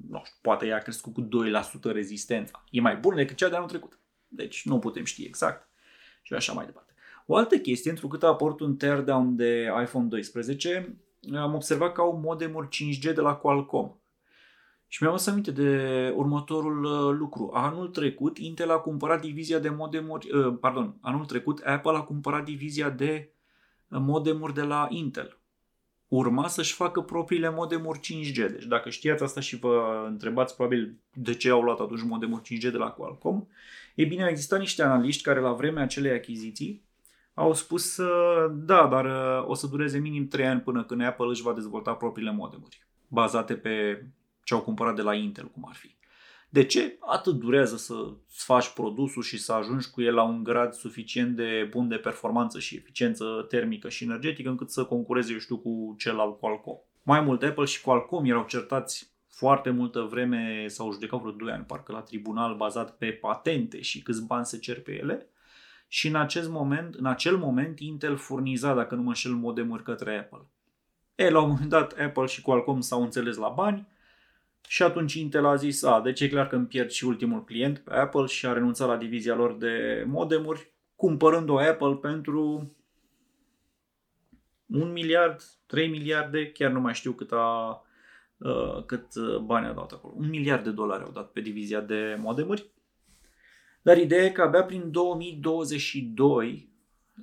Nu 0.09 0.21
știu, 0.25 0.37
poate 0.41 0.65
ea 0.65 0.75
a 0.75 0.79
crescut 0.79 1.13
cu 1.13 1.21
2% 1.21 1.81
rezistența. 1.81 2.63
E 2.71 2.81
mai 2.81 2.95
bună 2.95 3.15
decât 3.15 3.37
cea 3.37 3.49
de 3.49 3.55
anul 3.55 3.67
trecut. 3.67 3.99
Deci 4.27 4.65
nu 4.65 4.79
putem 4.79 5.03
ști 5.03 5.23
exact. 5.23 5.66
Și 6.27 6.33
așa 6.33 6.53
mai 6.53 6.65
departe. 6.65 6.94
O 7.25 7.35
altă 7.35 7.57
chestie, 7.57 7.91
întrucât 7.91 8.24
a 8.24 8.27
apărut 8.27 8.59
un 8.59 8.75
teardown 8.75 9.35
de 9.35 9.74
iPhone 9.81 10.07
12, 10.07 10.97
am 11.35 11.53
observat 11.53 11.91
că 11.91 12.01
au 12.01 12.19
modemuri 12.24 12.68
5G 12.68 13.13
de 13.13 13.21
la 13.21 13.35
Qualcomm. 13.35 14.00
Și 14.88 14.97
mi-am 15.01 15.13
adus 15.13 15.27
aminte 15.27 15.51
de 15.51 16.13
următorul 16.15 16.83
uh, 16.83 17.18
lucru. 17.18 17.51
Anul 17.53 17.88
trecut 17.88 18.38
Intel 18.38 18.71
a 18.71 18.77
cumpărat 18.77 19.21
divizia 19.21 19.59
de 19.59 19.69
modemuri, 19.69 20.31
uh, 20.31 20.57
pardon, 20.59 20.95
anul 21.01 21.25
trecut 21.25 21.59
Apple 21.59 21.97
a 21.97 22.01
cumpărat 22.01 22.44
divizia 22.44 22.89
de 22.89 23.29
uh, 23.88 24.00
modemuri 24.01 24.53
de 24.53 24.62
la 24.62 24.88
Intel. 24.89 25.38
Urma 26.07 26.47
să-și 26.47 26.74
facă 26.74 27.01
propriile 27.01 27.50
modemuri 27.50 28.00
5G. 28.00 28.35
Deci 28.35 28.65
dacă 28.65 28.89
știați 28.89 29.24
asta 29.24 29.39
și 29.39 29.57
vă 29.57 30.06
întrebați 30.07 30.56
probabil 30.56 30.95
de 31.13 31.33
ce 31.33 31.50
au 31.50 31.62
luat 31.62 31.79
atunci 31.79 32.01
modemuri 32.01 32.41
5G 32.41 32.71
de 32.71 32.77
la 32.77 32.89
Qualcomm, 32.89 33.47
e 33.98 34.06
bine, 34.06 34.24
au 34.24 34.30
existat 34.30 34.60
niște 34.60 34.84
analiști 34.84 35.24
care 35.24 35.39
la 35.39 35.54
vremea 35.54 35.84
acelei 35.84 36.12
achiziții 36.12 36.86
au 37.34 37.54
spus 37.54 37.98
da, 38.51 38.88
dar 38.88 39.06
o 39.48 39.54
să 39.54 39.68
dureze 39.68 39.98
minim 39.98 40.27
3 40.27 40.46
ani 40.46 40.62
până 40.62 40.84
când 40.84 41.01
Apple 41.01 41.27
își 41.30 41.42
va 41.42 41.54
dezvolta 41.54 41.94
propriile 41.94 42.32
modemuri 42.32 42.88
bazate 43.08 43.56
pe 43.56 44.06
ce 44.44 44.54
au 44.54 44.62
cumpărat 44.62 44.96
de 44.96 45.01
la 45.01 45.13
Intel, 45.13 45.48
cum 45.48 45.66
ar 45.68 45.75
fi. 45.75 45.96
De 46.50 46.66
ce? 46.66 46.98
Atât 47.00 47.34
durează 47.34 47.77
să 47.77 47.94
faci 48.27 48.74
produsul 48.74 49.24
și 49.24 49.38
să 49.38 49.54
ajungi 49.54 49.89
cu 49.89 50.01
el 50.01 50.13
la 50.13 50.24
un 50.24 50.44
grad 50.44 50.74
suficient 50.74 51.36
de 51.36 51.68
bun 51.70 51.88
de 51.88 51.96
performanță 51.96 52.60
și 52.60 52.75
eficiență 52.75 53.46
termică 53.50 53.89
și 53.89 54.04
energetică 54.04 54.50
încât 54.50 54.70
să 54.70 54.84
concureze, 54.84 55.32
eu 55.32 55.38
știu, 55.38 55.58
cu 55.58 55.96
cel 55.98 56.20
al 56.20 56.38
Qualcomm. 56.38 56.82
Mai 57.04 57.22
mult, 57.22 57.44
Apple 57.44 57.66
și 57.66 57.82
Qualcomm 57.82 58.25
erau 58.25 58.46
certați 58.48 59.16
foarte 59.38 59.70
multă 59.70 60.01
vreme, 60.01 60.65
s-au 60.67 60.91
judecat 60.91 61.20
vreo 61.20 61.32
2 61.32 61.51
ani, 61.51 61.63
parcă 61.63 61.91
la 61.91 62.01
tribunal 62.01 62.56
bazat 62.56 62.98
pe 62.98 63.12
patente 63.12 63.82
și 63.82 64.01
câți 64.01 64.25
bani 64.25 64.46
se 64.46 64.58
cer 64.58 64.82
pe 64.82 64.91
ele. 64.91 65.27
Și 65.88 66.08
în 66.08 66.15
acest 66.15 66.50
moment, 66.50 66.96
în 66.96 67.06
acel 67.06 67.38
moment, 67.38 67.79
Intel 67.79 68.15
furniza, 68.15 68.74
dacă 68.74 68.96
nu 68.96 69.01
mă 69.01 69.08
înșel, 69.08 69.32
modemuri 69.32 69.84
către 69.84 70.17
Apple. 70.17 70.48
E, 71.15 71.29
la 71.29 71.41
un 71.41 71.50
moment 71.50 71.70
dat, 71.70 71.91
Apple 72.00 72.25
și 72.25 72.41
Qualcomm 72.41 72.82
s-au 72.82 73.01
înțeles 73.01 73.36
la 73.36 73.50
bani, 73.50 73.88
și 74.67 74.84
atunci 74.84 75.13
Intel 75.13 75.46
a 75.46 75.56
zis, 75.56 75.84
a, 75.84 76.01
deci 76.01 76.20
e 76.20 76.29
clar 76.29 76.48
că 76.48 76.56
îmi 76.56 76.65
pierd 76.65 76.89
și 76.89 77.06
ultimul 77.06 77.44
client 77.44 77.79
pe 77.79 77.94
Apple 77.94 78.25
și 78.25 78.46
a 78.46 78.53
renunțat 78.53 78.88
la 78.88 78.98
divizia 78.98 79.36
lor 79.36 79.53
de 79.53 80.03
modemuri, 80.08 80.72
cumpărând-o 80.96 81.60
Apple 81.60 81.96
pentru 81.96 82.75
un 84.65 84.91
miliard, 84.91 85.41
3 85.65 85.88
miliarde, 85.88 86.51
chiar 86.51 86.72
nu 86.72 86.79
mai 86.79 86.94
știu 86.94 87.12
cât, 87.12 87.32
a, 87.32 87.82
uh, 88.38 88.84
cât 88.86 89.06
bani 89.46 89.65
a 89.67 89.72
dat 89.72 89.91
acolo. 89.91 90.13
Un 90.17 90.29
miliard 90.29 90.63
de 90.63 90.72
dolari 90.72 91.03
au 91.03 91.12
dat 91.12 91.32
pe 91.32 91.41
divizia 91.41 91.82
de 91.82 92.17
modemuri. 92.20 92.70
Dar 93.82 93.98
ideea 93.98 94.24
e 94.24 94.29
că 94.29 94.41
abia 94.41 94.63
prin 94.63 94.91
2022, 94.91 96.70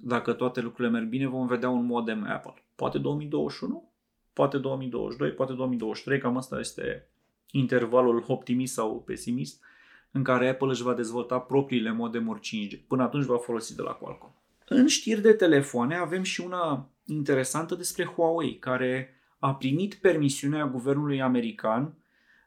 dacă 0.02 0.32
toate 0.32 0.60
lucrurile 0.60 0.98
merg 0.98 1.08
bine, 1.08 1.26
vom 1.26 1.46
vedea 1.46 1.68
un 1.68 1.86
modem 1.86 2.26
Apple. 2.28 2.54
Poate 2.74 2.98
2021, 2.98 3.92
poate 4.32 4.58
2022, 4.58 5.30
poate 5.30 5.52
2023, 5.52 6.18
cam 6.18 6.36
asta 6.36 6.58
este 6.58 7.08
intervalul 7.50 8.24
optimist 8.26 8.72
sau 8.72 9.02
pesimist 9.02 9.62
în 10.10 10.22
care 10.22 10.48
Apple 10.48 10.68
își 10.68 10.82
va 10.82 10.94
dezvolta 10.94 11.38
propriile 11.38 11.92
modemuri 11.92 12.40
5G. 12.40 12.86
Până 12.86 13.02
atunci 13.02 13.24
va 13.24 13.36
folosi 13.36 13.76
de 13.76 13.82
la 13.82 13.90
Qualcomm. 13.90 14.34
În 14.68 14.86
știri 14.86 15.20
de 15.20 15.32
telefoane 15.32 15.96
avem 15.96 16.22
și 16.22 16.40
una 16.40 16.90
interesantă 17.06 17.74
despre 17.74 18.04
Huawei, 18.04 18.58
care 18.58 19.14
a 19.44 19.54
primit 19.54 19.94
permisiunea 19.94 20.66
guvernului 20.66 21.22
american, 21.22 21.94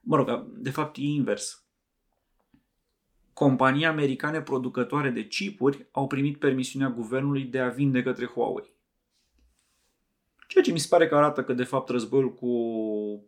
mă 0.02 0.16
rog, 0.16 0.46
de 0.46 0.70
fapt 0.70 0.98
e 0.98 1.02
invers. 1.02 1.66
Companii 3.34 3.86
americane 3.86 4.42
producătoare 4.42 5.10
de 5.10 5.28
chipuri 5.28 5.88
au 5.92 6.08
primit 6.08 6.38
permisiunea 6.38 6.90
guvernului 6.90 7.44
de 7.44 7.60
a 7.60 7.70
vinde 7.70 8.04
către 8.04 8.26
Huawei. 8.26 8.72
Ceea 10.48 10.64
ce 10.64 10.72
mi 10.72 10.80
se 10.80 10.88
pare 10.90 11.08
că 11.08 11.16
arată 11.16 11.44
că, 11.44 11.54
de 11.54 11.64
fapt, 11.64 11.90
războiul 11.90 12.34
cu 12.34 12.52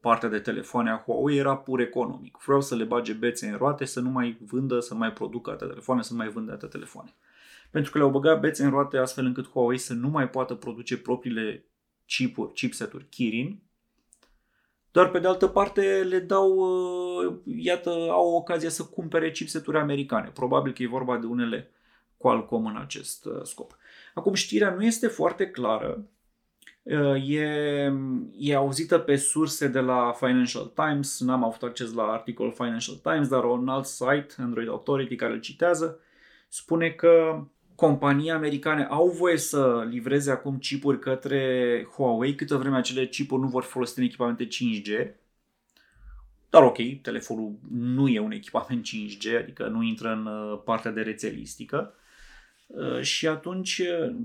partea 0.01 0.29
de 0.29 0.39
telefoane 0.39 0.89
a 0.89 1.03
Huawei 1.05 1.37
era 1.37 1.57
pur 1.57 1.79
economic. 1.79 2.37
Vreau 2.45 2.61
să 2.61 2.75
le 2.75 2.83
bage 2.83 3.13
bețe 3.13 3.47
în 3.47 3.57
roate, 3.57 3.85
să 3.85 3.99
nu 3.99 4.09
mai 4.09 4.37
vândă, 4.45 4.79
să 4.79 4.93
nu 4.93 4.99
mai 4.99 5.13
producă 5.13 5.49
atâtea 5.49 5.67
telefoane, 5.67 6.01
să 6.01 6.13
nu 6.13 6.17
mai 6.17 6.29
vândă 6.29 6.51
atâtea 6.51 6.69
telefoane. 6.69 7.15
Pentru 7.71 7.91
că 7.91 7.97
le-au 7.97 8.11
băgat 8.11 8.39
bețe 8.39 8.63
în 8.63 8.69
roate 8.69 8.97
astfel 8.97 9.25
încât 9.25 9.49
Huawei 9.49 9.77
să 9.77 9.93
nu 9.93 10.09
mai 10.09 10.29
poată 10.29 10.55
produce 10.55 10.97
propriile 10.97 11.68
chipuri, 12.09 12.53
chipseturi 12.53 13.09
Kirin, 13.09 13.61
doar 14.91 15.09
pe 15.09 15.19
de 15.19 15.27
altă 15.27 15.47
parte 15.47 16.03
le 16.03 16.19
dau, 16.19 16.57
uh, 16.57 17.33
iată, 17.45 17.89
au 17.89 18.33
ocazia 18.33 18.69
să 18.69 18.83
cumpere 18.83 19.31
chipseturi 19.31 19.77
americane. 19.77 20.29
Probabil 20.29 20.73
că 20.73 20.83
e 20.83 20.87
vorba 20.87 21.17
de 21.17 21.25
unele 21.25 21.71
Qualcomm 22.17 22.65
în 22.65 22.77
acest 22.77 23.25
uh, 23.25 23.41
scop. 23.43 23.77
Acum 24.13 24.33
știrea 24.33 24.73
nu 24.73 24.83
este 24.83 25.07
foarte 25.07 25.47
clară, 25.49 26.07
uh, 26.83 27.27
E, 27.27 27.93
e 28.37 28.55
auzită 28.55 28.99
pe 28.99 29.15
surse 29.15 29.67
de 29.67 29.79
la 29.79 30.11
Financial 30.11 30.65
Times, 30.75 31.19
n-am 31.19 31.43
avut 31.43 31.63
acces 31.63 31.93
la 31.93 32.03
articolul 32.03 32.51
Financial 32.51 32.95
Times, 32.95 33.27
dar 33.27 33.43
un 33.43 33.67
alt 33.67 33.85
site, 33.85 34.27
Android 34.37 34.67
Authority, 34.67 35.15
care 35.15 35.33
îl 35.33 35.39
citează, 35.39 35.99
spune 36.47 36.89
că 36.89 37.43
companii 37.79 38.31
americane 38.31 38.83
au 38.83 39.09
voie 39.09 39.37
să 39.37 39.87
livreze 39.89 40.31
acum 40.31 40.57
chipuri 40.57 40.99
către 40.99 41.87
Huawei, 41.95 42.35
câtă 42.35 42.57
vreme 42.57 42.77
acele 42.77 43.07
chipuri 43.07 43.41
nu 43.41 43.47
vor 43.47 43.63
fi 43.63 43.69
folosite 43.69 43.99
în 43.99 44.05
echipamente 44.05 44.47
5G. 44.47 45.07
Dar 46.49 46.63
ok, 46.63 46.77
telefonul 47.01 47.59
nu 47.71 48.07
e 48.07 48.19
un 48.19 48.31
echipament 48.31 48.87
5G, 48.87 49.41
adică 49.41 49.67
nu 49.67 49.83
intră 49.83 50.11
în 50.11 50.25
uh, 50.25 50.61
partea 50.65 50.91
de 50.91 51.01
rețelistică. 51.01 51.93
Uh, 52.67 53.01
și 53.01 53.27
atunci, 53.27 53.77
uh, 53.77 54.15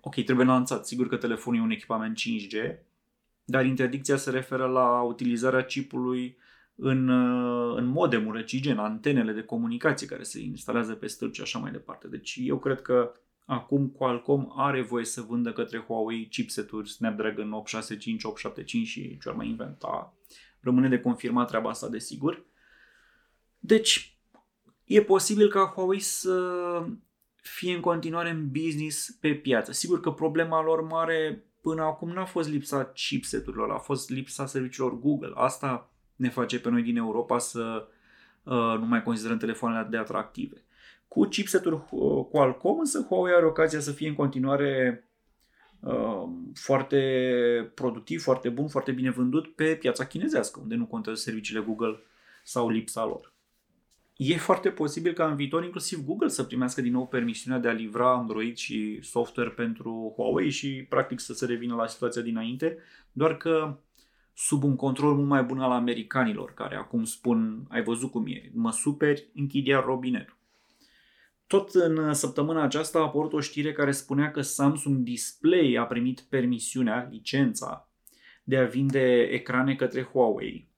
ok, 0.00 0.24
trebuie 0.24 0.46
lanțat. 0.46 0.86
Sigur 0.86 1.08
că 1.08 1.16
telefonul 1.16 1.60
e 1.60 1.62
un 1.62 1.70
echipament 1.70 2.18
5G, 2.18 2.78
dar 3.44 3.64
interdicția 3.64 4.16
se 4.16 4.30
referă 4.30 4.66
la 4.66 5.00
utilizarea 5.00 5.64
chipului 5.64 6.36
în, 6.80 7.08
uh, 7.08 7.76
în 7.76 7.84
modemul 7.84 8.44
în 8.62 8.78
antenele 8.78 9.32
de 9.32 9.42
comunicație 9.42 10.06
care 10.06 10.22
se 10.22 10.40
instalează 10.40 10.94
pe 10.94 11.06
stâlci 11.06 11.34
și 11.34 11.40
așa 11.40 11.58
mai 11.58 11.70
departe. 11.70 12.08
Deci 12.08 12.38
eu 12.40 12.58
cred 12.58 12.82
că 12.82 13.12
acum 13.44 13.88
Qualcomm 13.88 14.52
are 14.56 14.82
voie 14.82 15.04
să 15.04 15.20
vândă 15.20 15.52
către 15.52 15.78
Huawei 15.78 16.28
chipseturi 16.28 16.90
Snapdragon 16.90 17.52
865, 17.52 18.24
875 18.24 18.86
și 18.86 19.18
ce 19.18 19.28
ar 19.28 19.34
mai 19.34 19.48
inventa. 19.48 20.14
Rămâne 20.60 20.88
de 20.88 21.00
confirmat 21.00 21.48
treaba 21.48 21.70
asta, 21.70 21.88
desigur. 21.88 22.46
Deci, 23.58 24.18
e 24.84 25.02
posibil 25.02 25.48
ca 25.48 25.72
Huawei 25.74 26.00
să 26.00 26.84
fie 27.36 27.74
în 27.74 27.80
continuare 27.80 28.30
în 28.30 28.50
business 28.50 29.10
pe 29.20 29.34
piață. 29.34 29.72
Sigur 29.72 30.00
că 30.00 30.10
problema 30.10 30.62
lor 30.62 30.82
mare 30.82 31.44
până 31.60 31.82
acum 31.82 32.10
n-a 32.10 32.24
fost 32.24 32.48
lipsa 32.48 32.84
chipseturilor, 32.84 33.70
a 33.70 33.78
fost 33.78 34.10
lipsa 34.10 34.46
serviciilor 34.46 34.98
Google. 34.98 35.32
Asta 35.34 35.92
ne 36.18 36.28
face 36.28 36.60
pe 36.60 36.70
noi 36.70 36.82
din 36.82 36.96
Europa 36.96 37.38
să 37.38 37.88
uh, 38.42 38.76
nu 38.78 38.86
mai 38.86 39.02
considerăm 39.02 39.38
telefoanele 39.38 39.86
de 39.90 39.96
atractive. 39.96 40.62
Cu 41.08 41.24
chipseturi 41.24 41.74
uh, 41.90 42.24
Qualcomm, 42.30 42.78
însă 42.78 43.06
Huawei 43.08 43.34
are 43.34 43.44
ocazia 43.44 43.80
să 43.80 43.92
fie 43.92 44.08
în 44.08 44.14
continuare 44.14 45.04
uh, 45.80 46.28
foarte 46.54 47.00
productiv, 47.74 48.22
foarte 48.22 48.48
bun, 48.48 48.68
foarte 48.68 48.92
bine 48.92 49.10
vândut 49.10 49.54
pe 49.54 49.74
piața 49.74 50.06
chinezească, 50.06 50.60
unde 50.62 50.74
nu 50.74 50.86
contează 50.86 51.20
serviciile 51.20 51.60
Google 51.60 52.02
sau 52.44 52.68
lipsa 52.68 53.04
lor. 53.04 53.32
E 54.16 54.36
foarte 54.36 54.70
posibil 54.70 55.12
ca 55.12 55.26
în 55.26 55.36
viitor 55.36 55.64
inclusiv 55.64 56.04
Google 56.04 56.28
să 56.28 56.44
primească 56.44 56.80
din 56.80 56.92
nou 56.92 57.06
permisiunea 57.06 57.58
de 57.58 57.68
a 57.68 57.72
livra 57.72 58.12
Android 58.12 58.56
și 58.56 58.98
software 59.02 59.50
pentru 59.50 60.12
Huawei 60.16 60.50
și 60.50 60.86
practic 60.88 61.20
să 61.20 61.32
se 61.32 61.46
revină 61.46 61.74
la 61.74 61.86
situația 61.86 62.22
dinainte, 62.22 62.78
doar 63.12 63.36
că 63.36 63.78
sub 64.40 64.62
un 64.62 64.76
control 64.76 65.14
mult 65.14 65.28
mai 65.28 65.42
bun 65.42 65.60
al 65.60 65.70
americanilor, 65.70 66.54
care 66.54 66.76
acum 66.76 67.04
spun, 67.04 67.66
ai 67.68 67.82
văzut 67.82 68.10
cum 68.10 68.26
e, 68.26 68.50
mă 68.54 68.70
superi, 68.72 69.28
închid 69.34 69.66
iar 69.66 69.84
robinetul. 69.84 70.36
Tot 71.46 71.70
în 71.74 72.14
săptămâna 72.14 72.62
aceasta 72.62 72.98
a 72.98 73.02
apărut 73.02 73.32
o 73.32 73.40
știre 73.40 73.72
care 73.72 73.90
spunea 73.90 74.30
că 74.30 74.40
Samsung 74.40 74.96
Display 74.96 75.74
a 75.74 75.84
primit 75.84 76.20
permisiunea, 76.20 77.08
licența, 77.10 77.90
de 78.44 78.56
a 78.56 78.64
vinde 78.64 79.22
ecrane 79.22 79.74
către 79.74 80.02
Huawei. 80.02 80.68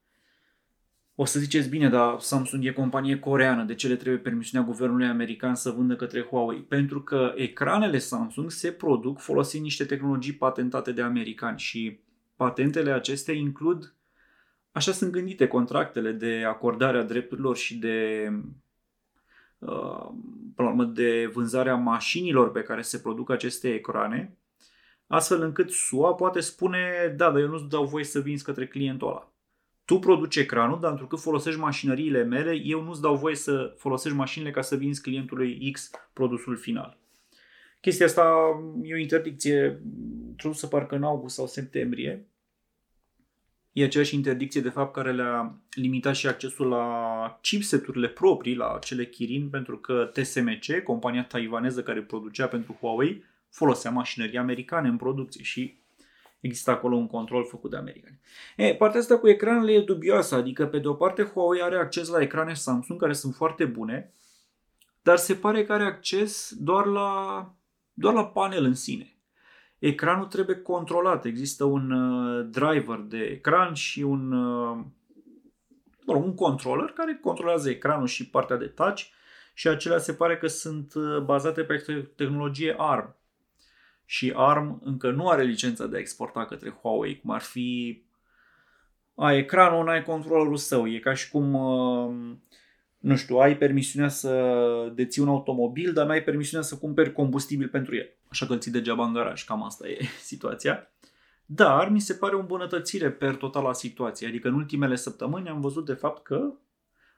O 1.15 1.25
să 1.25 1.39
ziceți 1.39 1.69
bine, 1.69 1.89
dar 1.89 2.21
Samsung 2.21 2.65
e 2.65 2.73
companie 2.73 3.19
coreană, 3.19 3.65
de 3.65 3.75
ce 3.75 3.89
le 3.89 3.97
trebuie 3.97 4.23
permisiunea 4.23 4.67
guvernului 4.67 5.07
american 5.07 5.55
să 5.55 5.71
vândă 5.71 5.97
către 5.97 6.23
Huawei? 6.23 6.61
Pentru 6.61 7.03
că 7.03 7.33
ecranele 7.37 7.99
Samsung 7.99 8.51
se 8.51 8.73
produc 8.73 9.19
folosind 9.19 9.63
niște 9.63 9.85
tehnologii 9.85 10.33
patentate 10.33 10.93
de 10.93 11.03
americani 11.03 11.59
și 11.59 12.01
Patentele 12.41 12.93
acestea 12.93 13.35
includ, 13.35 13.95
așa 14.73 14.93
sunt 14.93 15.13
gândite 15.13 15.47
contractele 15.47 16.13
de 16.13 16.45
acordare 16.47 16.99
a 16.99 17.03
drepturilor 17.03 17.57
și 17.57 17.79
de, 17.79 18.31
uh, 19.59 20.09
urmă, 20.57 20.85
de 20.85 21.31
vânzarea 21.33 21.75
mașinilor 21.75 22.51
pe 22.51 22.63
care 22.63 22.83
se 22.83 22.99
produc 22.99 23.31
aceste 23.31 23.75
ecrane, 23.75 24.37
astfel 25.07 25.43
încât 25.43 25.71
SUA 25.71 26.15
poate 26.15 26.41
spune, 26.41 27.15
da, 27.17 27.31
dar 27.31 27.41
eu 27.41 27.49
nu-ți 27.49 27.69
dau 27.69 27.85
voie 27.85 28.05
să 28.05 28.21
vinzi 28.21 28.45
către 28.45 28.67
clientul 28.67 29.09
ăla. 29.09 29.33
Tu 29.85 29.99
produci 29.99 30.37
ecranul, 30.37 30.81
dar 30.81 30.91
întrucât 30.91 31.21
folosești 31.21 31.61
mașinăriile 31.61 32.23
mele, 32.23 32.61
eu 32.65 32.83
nu-ți 32.83 33.01
dau 33.01 33.17
voie 33.17 33.35
să 33.35 33.75
folosești 33.77 34.17
mașinile 34.17 34.51
ca 34.51 34.63
să 34.63 34.77
vinzi 34.77 35.03
clientului 35.03 35.71
X 35.73 35.91
produsul 36.13 36.57
final. 36.57 36.99
Chestia 37.81 38.07
asta 38.07 38.23
e 38.83 38.95
o 38.95 38.99
interdicție 38.99 39.83
tradusă 40.37 40.67
parcă 40.67 40.95
în 40.95 41.03
august 41.03 41.35
sau 41.35 41.47
septembrie 41.47 42.30
E 43.73 43.85
aceeași 43.85 44.15
interdicție, 44.15 44.61
de 44.61 44.69
fapt, 44.69 44.93
care 44.93 45.13
le-a 45.13 45.55
limitat 45.71 46.15
și 46.15 46.27
accesul 46.27 46.69
la 46.69 47.39
chipseturile 47.43 48.09
proprii, 48.09 48.55
la 48.55 48.79
cele 48.83 49.07
Kirin, 49.07 49.49
pentru 49.49 49.79
că 49.79 50.11
TSMC, 50.13 50.83
compania 50.85 51.25
taiwaneză 51.25 51.83
care 51.83 52.03
producea 52.03 52.49
pentru 52.49 52.77
Huawei, 52.81 53.25
folosea 53.51 53.91
mașinării 53.91 54.39
americane 54.39 54.89
în 54.89 54.97
producție 54.97 55.43
și 55.43 55.79
există 56.41 56.71
acolo 56.71 56.97
un 56.97 57.07
control 57.07 57.45
făcut 57.45 57.71
de 57.71 57.77
americani. 57.77 58.21
E, 58.57 58.75
partea 58.75 59.01
asta 59.01 59.19
cu 59.19 59.29
ecranele 59.29 59.73
e 59.73 59.81
dubioasă, 59.81 60.35
adică 60.35 60.67
pe 60.67 60.79
de 60.79 60.89
o 60.89 60.95
parte 60.95 61.23
Huawei 61.23 61.63
are 61.63 61.77
acces 61.77 62.09
la 62.09 62.21
ecrane 62.21 62.55
Samsung 62.55 63.01
care 63.01 63.13
sunt 63.13 63.35
foarte 63.35 63.65
bune, 63.65 64.13
dar 65.03 65.17
se 65.17 65.35
pare 65.35 65.65
că 65.65 65.73
are 65.73 65.85
acces 65.85 66.55
doar 66.59 66.87
la, 66.87 67.55
doar 67.93 68.15
la 68.15 68.27
panel 68.27 68.65
în 68.65 68.75
sine 68.75 69.20
ecranul 69.81 70.27
trebuie 70.27 70.57
controlat. 70.57 71.25
Există 71.25 71.65
un 71.65 71.91
uh, 71.91 72.47
driver 72.51 72.99
de 72.99 73.19
ecran 73.19 73.75
și 73.75 74.03
un, 74.03 74.33
uh, 74.33 74.85
un 76.07 76.35
controller 76.35 76.91
care 76.91 77.19
controlează 77.23 77.71
ecranul 77.71 78.07
și 78.07 78.31
partea 78.31 78.57
de 78.57 78.67
touch 78.67 79.03
și 79.55 79.69
acelea 79.69 79.99
se 79.99 80.13
pare 80.13 80.39
că 80.39 80.47
sunt 80.47 80.95
uh, 80.95 81.23
bazate 81.23 81.63
pe 81.63 82.07
tehnologie 82.17 82.75
ARM. 82.79 83.17
Și 84.05 84.33
ARM 84.37 84.81
încă 84.85 85.11
nu 85.11 85.29
are 85.29 85.43
licența 85.43 85.87
de 85.87 85.97
a 85.97 86.01
exporta 86.01 86.45
către 86.45 86.71
Huawei, 86.71 87.21
cum 87.21 87.31
ar 87.31 87.41
fi 87.41 88.03
ai 89.15 89.39
ecranul, 89.39 89.85
n-ai 89.85 90.03
controllerul 90.03 90.57
său. 90.57 90.89
E 90.89 90.99
ca 90.99 91.15
și 91.15 91.31
cum 91.31 91.55
uh, 91.55 92.37
nu 93.01 93.17
știu, 93.17 93.37
ai 93.37 93.57
permisiunea 93.57 94.09
să 94.09 94.93
deții 94.95 95.23
un 95.23 95.29
automobil, 95.29 95.93
dar 95.93 96.07
n-ai 96.07 96.23
permisiunea 96.23 96.67
să 96.67 96.77
cumperi 96.77 97.13
combustibil 97.13 97.69
pentru 97.69 97.97
el. 97.97 98.11
Așa 98.29 98.47
că 98.47 98.53
îl 98.53 98.59
ții 98.59 98.73
degeaba 98.73 99.05
în 99.05 99.13
garaj, 99.13 99.45
cam 99.45 99.65
asta 99.65 99.89
e 99.89 99.99
situația. 100.33 100.91
Dar 101.47 101.89
mi 101.89 102.01
se 102.01 102.15
pare 102.15 102.35
o 102.35 102.39
îmbunătățire 102.39 103.11
per 103.11 103.35
total 103.35 103.63
la 103.63 103.73
situație. 103.73 104.27
Adică 104.27 104.49
în 104.49 104.55
ultimele 104.55 104.95
săptămâni 104.97 105.49
am 105.49 105.61
văzut 105.61 105.87
de 105.87 105.93
fapt 105.93 106.23
că, 106.23 106.35
în 106.35 106.53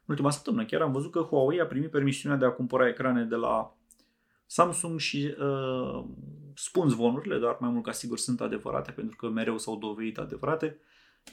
ultima 0.07 0.31
săptămână 0.31 0.65
chiar 0.65 0.81
am 0.81 0.93
văzut 0.93 1.11
că 1.11 1.21
Huawei 1.21 1.61
a 1.61 1.67
primit 1.67 1.91
permisiunea 1.91 2.39
de 2.39 2.45
a 2.45 2.51
cumpăra 2.51 2.89
ecrane 2.89 3.25
de 3.25 3.35
la 3.35 3.77
Samsung 4.47 4.99
și 4.99 5.35
uh, 5.39 6.05
spun 6.55 6.89
zvonurile, 6.89 7.39
dar 7.39 7.57
mai 7.61 7.71
mult 7.71 7.85
ca 7.85 7.93
sigur 7.93 8.19
sunt 8.19 8.41
adevărate 8.41 8.91
pentru 8.91 9.17
că 9.17 9.29
mereu 9.29 9.59
s-au 9.59 9.77
dovedit 9.77 10.19
adevărate, 10.19 10.79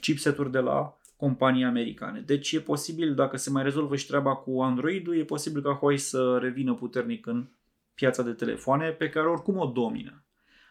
chipseturi 0.00 0.50
de 0.50 0.58
la 0.58 0.99
companii 1.20 1.64
americane. 1.64 2.20
Deci 2.20 2.52
e 2.52 2.60
posibil, 2.60 3.14
dacă 3.14 3.36
se 3.36 3.50
mai 3.50 3.62
rezolvă 3.62 3.96
și 3.96 4.06
treaba 4.06 4.34
cu 4.34 4.62
Android-ul, 4.62 5.16
e 5.16 5.24
posibil 5.24 5.62
ca 5.62 5.72
Huawei 5.72 5.98
să 5.98 6.38
revină 6.42 6.74
puternic 6.74 7.26
în 7.26 7.48
piața 7.94 8.22
de 8.22 8.32
telefoane 8.32 8.90
pe 8.90 9.08
care 9.08 9.28
oricum 9.28 9.58
o 9.58 9.66
domină. 9.66 10.24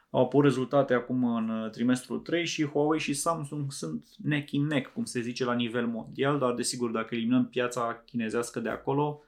Au 0.10 0.24
apărut 0.24 0.46
rezultate 0.46 0.94
acum 0.94 1.36
în 1.36 1.70
trimestrul 1.72 2.20
3 2.20 2.46
și 2.46 2.66
Huawei 2.66 3.00
și 3.00 3.14
Samsung 3.14 3.72
sunt 3.72 4.08
neck 4.18 4.52
in 4.52 4.66
neck, 4.66 4.94
cum 4.94 5.06
se 5.06 5.22
zice 5.22 5.46
la 5.46 5.54
nivel 5.54 5.88
mondial, 5.88 6.40
dar 6.40 6.54
desigur 6.54 6.92
dacă 6.92 7.16
eliminăm 7.16 7.48
piața 7.48 8.04
chinezească 8.06 8.60
de 8.60 8.70
acolo, 8.70 9.22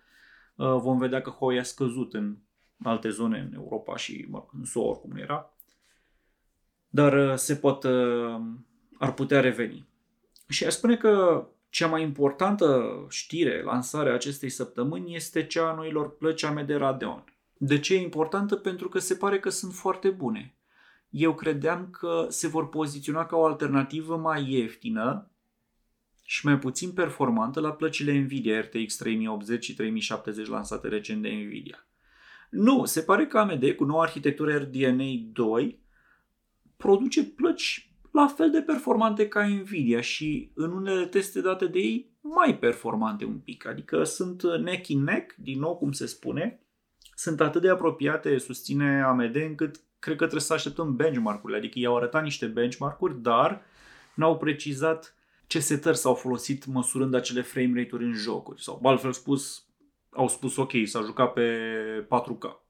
uh, 0.55 0.65
vom 0.65 0.97
vedea 0.97 1.21
că 1.21 1.29
Huawei 1.29 1.59
a 1.59 1.63
scăzut 1.63 2.13
în 2.13 2.37
alte 2.83 3.09
zone 3.09 3.39
în 3.39 3.53
Europa 3.53 3.97
și 3.97 4.25
mă, 4.29 4.45
în 4.57 4.65
SUA 4.65 4.83
oricum 4.83 5.11
nu 5.11 5.19
era. 5.19 5.53
dar 6.89 7.37
se 7.37 7.55
pot, 7.55 7.85
ar 8.97 9.13
putea 9.13 9.39
reveni. 9.39 9.89
Și 10.51 10.65
aș 10.65 10.73
spune 10.73 10.97
că 10.97 11.45
cea 11.69 11.87
mai 11.87 12.01
importantă 12.01 12.95
știre, 13.09 13.63
lansarea 13.63 14.13
acestei 14.13 14.49
săptămâni, 14.49 15.15
este 15.15 15.45
cea 15.45 15.69
a 15.69 15.75
noilor 15.75 16.17
plăci 16.17 16.43
AMD 16.43 16.69
Radeon. 16.69 17.23
De 17.57 17.79
ce 17.79 17.93
e 17.93 18.01
importantă? 18.01 18.55
Pentru 18.55 18.89
că 18.89 18.99
se 18.99 19.15
pare 19.15 19.39
că 19.39 19.49
sunt 19.49 19.73
foarte 19.73 20.09
bune. 20.09 20.55
Eu 21.09 21.35
credeam 21.35 21.89
că 21.89 22.25
se 22.29 22.47
vor 22.47 22.69
poziționa 22.69 23.25
ca 23.25 23.35
o 23.35 23.45
alternativă 23.45 24.17
mai 24.17 24.51
ieftină 24.51 25.31
și 26.23 26.45
mai 26.45 26.59
puțin 26.59 26.91
performantă 26.91 27.59
la 27.59 27.71
plăcile 27.71 28.19
Nvidia 28.19 28.61
RTX 28.61 28.95
3080 28.95 29.63
și 29.63 29.73
3070 29.73 30.47
lansate 30.47 30.87
recent 30.87 31.21
de 31.21 31.29
Nvidia. 31.29 31.85
Nu, 32.49 32.85
se 32.85 33.01
pare 33.01 33.27
că 33.27 33.37
AMD 33.37 33.71
cu 33.71 33.83
noua 33.83 34.03
arhitectură 34.03 34.57
RDNA 34.57 35.05
2 35.33 35.79
produce 36.77 37.23
plăci 37.23 37.90
la 38.11 38.27
fel 38.27 38.51
de 38.51 38.61
performante 38.61 39.27
ca 39.27 39.47
Nvidia 39.47 40.01
și 40.01 40.51
în 40.53 40.71
unele 40.71 41.05
teste 41.05 41.41
date 41.41 41.65
de 41.65 41.79
ei 41.79 42.11
mai 42.21 42.57
performante 42.57 43.25
un 43.25 43.37
pic. 43.37 43.67
Adică 43.67 44.03
sunt 44.03 44.43
neck 44.43 44.87
in 44.87 45.03
neck, 45.03 45.35
din 45.35 45.59
nou 45.59 45.77
cum 45.77 45.91
se 45.91 46.05
spune, 46.05 46.65
sunt 47.15 47.41
atât 47.41 47.61
de 47.61 47.69
apropiate, 47.69 48.37
susține 48.37 49.03
AMD, 49.03 49.35
încât 49.35 49.75
cred 49.99 50.15
că 50.15 50.23
trebuie 50.23 50.41
să 50.41 50.53
așteptăm 50.53 50.95
benchmark-urile. 50.95 51.57
Adică 51.57 51.79
i-au 51.79 51.95
arătat 51.97 52.23
niște 52.23 52.45
benchmark-uri, 52.45 53.21
dar 53.21 53.61
n-au 54.15 54.37
precizat 54.37 55.15
ce 55.47 55.59
setări 55.59 55.97
s-au 55.97 56.13
folosit 56.13 56.65
măsurând 56.65 57.13
acele 57.13 57.41
frame 57.41 57.81
rate-uri 57.81 58.03
în 58.03 58.13
jocuri. 58.13 58.63
Sau, 58.63 58.79
altfel 58.83 59.11
spus, 59.11 59.65
au 60.09 60.27
spus 60.27 60.55
ok, 60.55 60.71
s-a 60.85 61.01
jucat 61.01 61.33
pe 61.33 61.47
4K. 62.05 62.60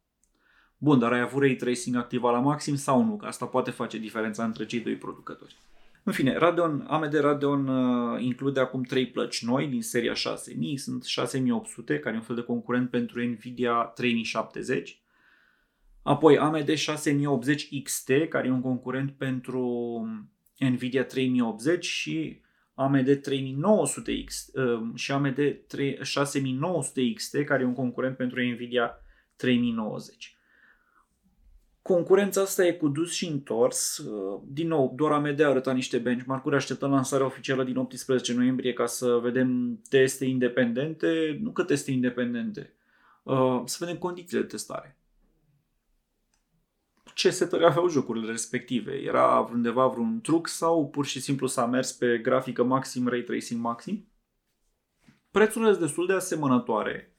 Bun, 0.84 1.00
dar 1.00 1.14
ai 1.14 1.20
avut 1.20 1.42
ray 1.42 1.56
tracing 1.56 1.96
activat 1.96 2.32
la 2.32 2.40
maxim 2.40 2.76
sau 2.76 3.04
nu? 3.04 3.16
Că 3.16 3.26
asta 3.26 3.46
poate 3.46 3.72
face 3.72 3.98
diferența 3.98 4.44
între 4.44 4.66
cei 4.66 4.80
doi 4.80 4.96
producători. 4.96 5.56
În 6.04 6.14
fine, 6.14 6.38
Radeon, 6.38 6.86
AMD 6.88 7.14
Radeon 7.14 7.68
uh, 7.68 8.22
include 8.22 8.60
acum 8.60 8.84
trei 8.84 9.08
plăci 9.08 9.46
noi 9.46 9.68
din 9.68 9.82
seria 9.82 10.14
6000, 10.14 10.78
sunt 10.78 11.04
6800, 11.04 12.00
care 12.00 12.16
e 12.16 12.18
un 12.18 12.24
fel 12.24 12.36
de 12.36 12.42
concurent 12.42 12.90
pentru 12.90 13.24
Nvidia 13.24 13.74
3070. 13.74 15.02
Apoi 16.02 16.38
AMD 16.38 16.74
6080 16.74 17.82
XT, 17.84 18.10
care 18.30 18.48
e 18.48 18.52
un 18.52 18.62
concurent 18.62 19.12
pentru 19.12 20.06
Nvidia 20.60 21.04
3080 21.04 21.86
și 21.86 22.42
AMD 22.74 23.22
3900 23.22 24.24
X, 24.24 24.48
uh, 24.54 24.82
și 24.96 25.12
AMD 25.12 25.40
6900 26.02 27.14
XT, 27.14 27.44
care 27.46 27.64
e 27.64 27.66
un 27.66 27.74
concurent 27.74 28.18
pentru 28.18 28.42
Nvidia 28.42 28.92
3090. 29.36 30.36
Concurența 31.82 32.42
asta 32.42 32.66
e 32.66 32.74
cu 32.74 32.88
dus 32.88 33.12
și 33.12 33.28
întors. 33.28 33.98
Uh, 33.98 34.42
din 34.46 34.68
nou, 34.68 34.94
doar 34.96 35.12
AMD 35.12 35.40
a 35.40 35.48
arătat 35.48 35.74
niște 35.76 35.98
benchmark-uri. 35.98 36.56
Așteptăm 36.56 36.92
lansarea 36.92 37.26
oficială 37.26 37.64
din 37.64 37.78
18 37.78 38.34
noiembrie 38.34 38.74
ca 38.74 38.86
să 38.86 39.20
vedem 39.22 39.80
teste 39.90 40.26
independente. 40.26 41.38
Nu 41.42 41.52
că 41.52 41.64
teste 41.64 41.92
independente. 41.92 42.74
Uh, 43.24 43.62
să 43.66 43.78
vedem 43.80 43.98
condițiile 43.98 44.42
de 44.42 44.48
testare. 44.48 44.98
Ce 47.14 47.30
setări 47.30 47.66
aveau 47.66 47.88
jocurile 47.88 48.32
respective? 48.32 48.92
Era 48.92 49.50
undeva 49.52 49.88
vreun 49.88 50.22
truc 50.22 50.48
sau 50.48 50.90
pur 50.90 51.06
și 51.06 51.22
simplu 51.22 51.48
s-a 51.48 51.66
mers 51.66 51.92
pe 51.92 52.18
grafică 52.18 52.64
maxim, 52.64 53.08
ray 53.08 53.22
tracing 53.22 53.62
maxim? 53.62 54.08
Prețurile 55.32 55.70
sunt 55.70 55.84
destul 55.84 56.08
de 56.08 56.14
asemănătoare 56.14 57.16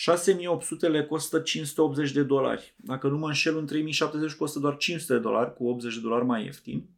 6800 0.00 0.88
le 0.88 1.04
costă 1.04 1.40
580 1.40 2.12
de 2.12 2.22
dolari. 2.22 2.74
Dacă 2.76 3.08
nu 3.08 3.18
mă 3.18 3.26
înșel, 3.26 3.56
în 3.56 3.66
3070 3.66 4.34
costă 4.34 4.58
doar 4.58 4.76
500 4.76 5.12
de 5.12 5.18
dolari, 5.18 5.54
cu 5.54 5.66
80 5.66 5.94
de 5.94 6.00
dolari 6.00 6.24
mai 6.24 6.44
ieftin. 6.44 6.88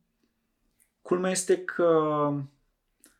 Culmea 1.01 1.31
este 1.31 1.59
că 1.59 2.33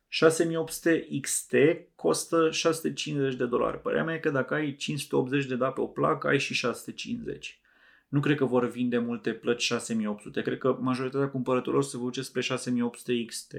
6800 0.09 1.09
XT 1.21 1.55
costă 1.95 2.51
650 2.51 3.35
de 3.35 3.47
dolari. 3.47 3.81
Părerea 3.81 4.05
mea 4.05 4.15
e 4.15 4.19
că 4.19 4.31
dacă 4.31 4.55
ai 4.55 4.77
580 4.77 5.47
de 5.47 5.57
da 5.57 5.71
pe 5.71 5.81
o 5.81 5.87
placă, 5.87 6.29
ai 6.29 6.39
și 6.39 6.55
650. 6.55 7.61
Nu 8.09 8.21
cred 8.21 8.37
că 8.37 8.45
vor 8.45 8.69
vinde 8.69 8.99
multe 8.99 9.33
plăci 9.33 9.63
6800. 9.63 10.43
Cred 10.43 10.59
că 10.59 10.77
majoritatea 10.81 11.29
cumpărătorilor 11.29 11.85
se 11.85 11.97
vor 11.97 12.07
duce 12.07 12.23
spre 12.23 12.41
6800 12.41 13.25
XT, 13.25 13.53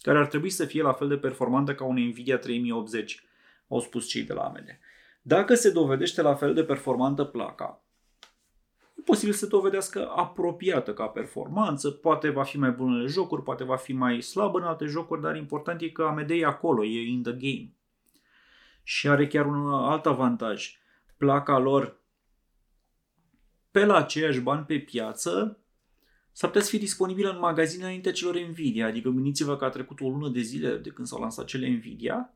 care 0.00 0.18
ar 0.18 0.26
trebui 0.26 0.50
să 0.50 0.64
fie 0.64 0.82
la 0.82 0.92
fel 0.92 1.08
de 1.08 1.16
performantă 1.16 1.74
ca 1.74 1.84
un 1.84 2.06
Nvidia 2.06 2.38
3080, 2.38 3.24
au 3.68 3.80
spus 3.80 4.08
cei 4.08 4.22
de 4.22 4.32
la 4.32 4.42
AMD. 4.42 4.78
Dacă 5.22 5.54
se 5.54 5.70
dovedește 5.70 6.22
la 6.22 6.34
fel 6.34 6.54
de 6.54 6.64
performantă 6.64 7.24
placa, 7.24 7.84
e 8.94 9.02
posibil 9.04 9.32
să 9.32 9.38
se 9.38 9.46
dovedească 9.46 10.08
apropiată 10.08 10.94
ca 10.94 11.06
performanță, 11.06 11.90
poate 11.90 12.30
va 12.30 12.42
fi 12.42 12.58
mai 12.58 12.70
bună 12.70 13.00
în 13.00 13.06
jocuri, 13.06 13.42
poate 13.42 13.64
va 13.64 13.76
fi 13.76 13.92
mai 13.92 14.20
slabă 14.20 14.58
în 14.58 14.64
alte 14.64 14.84
jocuri, 14.84 15.20
dar 15.20 15.36
important 15.36 15.80
e 15.80 15.88
că 15.88 16.02
AMD 16.02 16.30
e 16.30 16.44
acolo, 16.44 16.84
e 16.84 17.08
in 17.08 17.22
the 17.22 17.32
game. 17.32 17.72
Și 18.82 19.08
are 19.08 19.26
chiar 19.26 19.46
un 19.46 19.72
alt 19.72 20.06
avantaj. 20.06 20.76
Placa 21.16 21.58
lor 21.58 22.00
pe 23.70 23.84
la 23.84 23.96
aceiași 23.96 24.40
bani 24.40 24.64
pe 24.64 24.78
piață 24.78 25.58
s-ar 26.32 26.48
putea 26.48 26.64
să 26.64 26.70
fie 26.70 26.78
disponibilă 26.78 27.30
în 27.30 27.38
magazine 27.38 27.82
înainte 27.82 28.12
celor 28.12 28.36
Nvidia, 28.36 28.86
adică 28.86 29.08
gândiți-vă 29.08 29.56
că 29.56 29.64
a 29.64 29.68
trecut 29.68 30.00
o 30.00 30.08
lună 30.08 30.28
de 30.28 30.40
zile 30.40 30.76
de 30.76 30.90
când 30.90 31.06
s-au 31.06 31.20
lansat 31.20 31.44
cele 31.44 31.68
Nvidia 31.68 32.34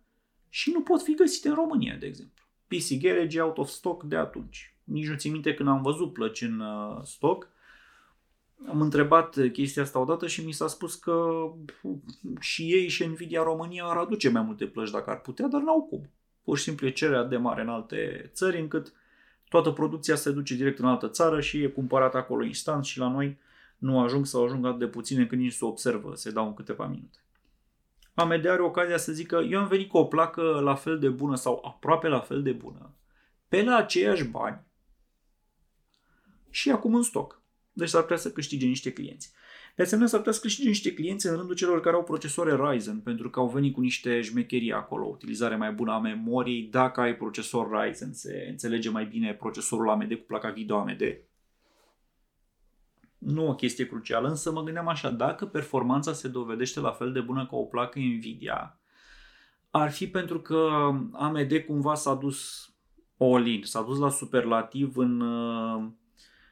și 0.48 0.70
nu 0.70 0.82
pot 0.82 1.02
fi 1.02 1.14
găsite 1.14 1.48
în 1.48 1.54
România, 1.54 1.96
de 1.96 2.06
exemplu. 2.06 2.45
PC 2.68 3.00
Garage 3.00 3.40
out 3.40 3.58
of 3.58 3.68
stock 3.68 4.02
de 4.02 4.16
atunci. 4.16 4.74
Nici 4.84 5.08
nu 5.08 5.16
țin 5.16 5.32
minte 5.32 5.54
când 5.54 5.68
am 5.68 5.82
văzut 5.82 6.12
plăci 6.12 6.42
în 6.42 6.60
uh, 6.60 7.00
stoc. 7.02 7.48
Am 8.68 8.80
întrebat 8.80 9.36
chestia 9.52 9.82
asta 9.82 9.98
odată 9.98 10.26
și 10.26 10.44
mi 10.44 10.52
s-a 10.52 10.66
spus 10.66 10.94
că 10.94 11.46
și 12.40 12.62
ei 12.62 12.88
și 12.88 13.06
Nvidia 13.06 13.42
România 13.42 13.84
ar 13.84 13.96
aduce 13.96 14.28
mai 14.28 14.42
multe 14.42 14.66
plăci 14.66 14.90
dacă 14.90 15.10
ar 15.10 15.20
putea, 15.20 15.46
dar 15.46 15.60
n-au 15.60 15.82
cum. 15.82 16.10
Pur 16.44 16.56
și 16.58 16.64
simplu 16.64 16.86
e 16.86 16.90
cererea 16.90 17.24
de 17.24 17.36
mare 17.36 17.62
în 17.62 17.68
alte 17.68 18.30
țări 18.34 18.60
încât 18.60 18.92
toată 19.48 19.70
producția 19.70 20.14
se 20.14 20.30
duce 20.30 20.54
direct 20.54 20.78
în 20.78 20.86
altă 20.86 21.08
țară 21.08 21.40
și 21.40 21.62
e 21.62 21.66
cumpărată 21.66 22.16
acolo 22.16 22.44
instant 22.44 22.84
și 22.84 22.98
la 22.98 23.08
noi 23.08 23.38
nu 23.78 24.00
ajung 24.00 24.26
sau 24.26 24.44
ajung 24.44 24.66
atât 24.66 24.78
de 24.78 24.86
puține 24.86 25.26
când 25.26 25.40
nici 25.40 25.52
se 25.52 25.64
observă, 25.64 26.14
se 26.14 26.30
dau 26.30 26.46
în 26.46 26.54
câteva 26.54 26.86
minute. 26.86 27.18
AMD 28.18 28.46
are 28.46 28.62
ocazia 28.62 28.96
să 28.96 29.12
zică 29.12 29.46
eu 29.50 29.58
am 29.58 29.68
venit 29.68 29.88
cu 29.88 29.96
o 29.96 30.04
placă 30.04 30.42
la 30.42 30.74
fel 30.74 30.98
de 30.98 31.08
bună 31.08 31.36
sau 31.36 31.62
aproape 31.64 32.08
la 32.08 32.20
fel 32.20 32.42
de 32.42 32.52
bună, 32.52 32.94
pe 33.48 33.62
la 33.62 33.76
aceiași 33.76 34.24
bani 34.24 34.60
și 36.50 36.70
acum 36.70 36.94
în 36.94 37.02
stoc. 37.02 37.42
Deci 37.72 37.88
s-ar 37.88 38.02
putea 38.02 38.16
să 38.16 38.32
câștige 38.32 38.66
niște 38.66 38.92
clienți. 38.92 39.32
De 39.76 39.82
asemenea, 39.82 40.08
s-ar 40.08 40.18
putea 40.18 40.34
să 40.34 40.40
câștige 40.40 40.68
niște 40.68 40.94
clienți 40.94 41.26
în 41.26 41.36
rândul 41.36 41.54
celor 41.54 41.80
care 41.80 41.96
au 41.96 42.02
procesoare 42.02 42.56
Ryzen, 42.56 43.00
pentru 43.00 43.30
că 43.30 43.40
au 43.40 43.48
venit 43.48 43.74
cu 43.74 43.80
niște 43.80 44.20
șmecherii 44.20 44.72
acolo, 44.72 45.06
utilizare 45.06 45.56
mai 45.56 45.72
bună 45.72 45.92
a 45.92 45.98
memoriei. 45.98 46.62
Dacă 46.62 47.00
ai 47.00 47.16
procesor 47.16 47.70
Ryzen, 47.70 48.12
se 48.12 48.46
înțelege 48.50 48.90
mai 48.90 49.04
bine 49.04 49.34
procesorul 49.34 49.90
AMD 49.90 50.14
cu 50.14 50.24
placa 50.26 50.50
video 50.50 50.76
AMD 50.76 51.02
nu 53.18 53.48
o 53.48 53.54
chestie 53.54 53.86
crucială, 53.86 54.28
însă 54.28 54.52
mă 54.52 54.62
gândeam 54.62 54.88
așa, 54.88 55.10
dacă 55.10 55.46
performanța 55.46 56.12
se 56.12 56.28
dovedește 56.28 56.80
la 56.80 56.90
fel 56.90 57.12
de 57.12 57.20
bună 57.20 57.46
ca 57.46 57.56
o 57.56 57.64
placă 57.64 57.98
Nvidia, 57.98 58.80
ar 59.70 59.90
fi 59.90 60.08
pentru 60.08 60.40
că 60.40 60.90
AMD 61.12 61.52
cumva 61.66 61.94
s-a 61.94 62.14
dus 62.14 62.70
all-in, 63.18 63.62
s-a 63.62 63.82
dus 63.82 63.98
la 63.98 64.10
superlativ 64.10 64.96
în, 64.96 65.20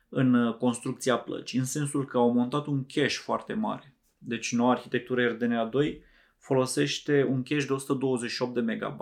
în 0.09 0.53
construcția 0.59 1.19
plăcii, 1.19 1.59
în 1.59 1.65
sensul 1.65 2.05
că 2.05 2.19
au 2.19 2.33
montat 2.33 2.67
un 2.67 2.85
cache 2.87 3.09
foarte 3.09 3.53
mare. 3.53 3.97
Deci 4.19 4.53
noua 4.53 4.71
arhitectură 4.71 5.27
RDNA 5.27 5.65
2 5.65 6.03
folosește 6.39 7.27
un 7.31 7.43
cache 7.43 7.65
de 7.67 7.73
128 7.73 8.55
de 8.55 8.61
MB. 8.61 9.01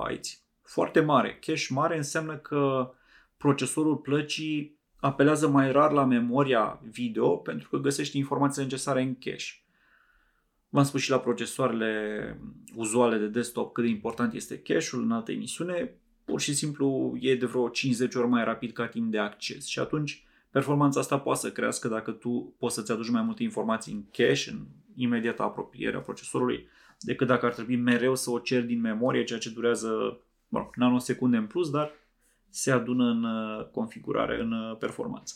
Foarte 0.62 1.00
mare. 1.00 1.38
Cache 1.46 1.72
mare 1.72 1.96
înseamnă 1.96 2.36
că 2.36 2.92
procesorul 3.36 3.96
plăcii 3.96 4.78
apelează 5.02 5.48
mai 5.48 5.72
rar 5.72 5.92
la 5.92 6.04
memoria 6.04 6.80
video 6.90 7.36
pentru 7.36 7.68
că 7.68 7.76
găsește 7.76 8.16
informații 8.16 8.62
necesare 8.62 9.02
în 9.02 9.14
cache. 9.14 9.62
V-am 10.68 10.84
spus 10.84 11.00
și 11.00 11.10
la 11.10 11.18
procesoarele 11.18 12.40
uzuale 12.74 13.18
de 13.18 13.26
desktop 13.26 13.72
cât 13.72 13.84
de 13.84 13.90
important 13.90 14.32
este 14.32 14.58
cache-ul 14.58 15.02
în 15.02 15.12
altă 15.12 15.32
emisiune. 15.32 15.94
Pur 16.24 16.40
și 16.40 16.54
simplu 16.54 17.16
e 17.20 17.36
de 17.36 17.46
vreo 17.46 17.68
50 17.68 18.14
ori 18.14 18.28
mai 18.28 18.44
rapid 18.44 18.72
ca 18.72 18.86
timp 18.86 19.10
de 19.10 19.18
acces 19.18 19.66
și 19.66 19.78
atunci 19.78 20.24
performanța 20.50 21.00
asta 21.00 21.18
poate 21.18 21.40
să 21.40 21.52
crească 21.52 21.88
dacă 21.88 22.10
tu 22.10 22.54
poți 22.58 22.74
să-ți 22.74 22.92
aduci 22.92 23.10
mai 23.10 23.22
multe 23.22 23.42
informații 23.42 23.92
în 23.92 24.02
cache, 24.10 24.50
în 24.50 24.66
imediată 24.94 25.42
apropiere 25.42 25.96
a 25.96 26.00
procesorului, 26.00 26.68
decât 27.00 27.26
dacă 27.26 27.46
ar 27.46 27.52
trebui 27.52 27.76
mereu 27.76 28.14
să 28.14 28.30
o 28.30 28.38
ceri 28.38 28.66
din 28.66 28.80
memorie, 28.80 29.24
ceea 29.24 29.38
ce 29.38 29.50
durează 29.50 30.20
mă 30.48 30.70
nanosecunde 30.74 31.36
în 31.36 31.46
plus, 31.46 31.70
dar 31.70 31.90
se 32.52 32.70
adună 32.70 33.04
în 33.04 33.24
uh, 33.24 33.66
configurare, 33.70 34.40
în 34.40 34.52
uh, 34.52 34.76
performanță. 34.76 35.34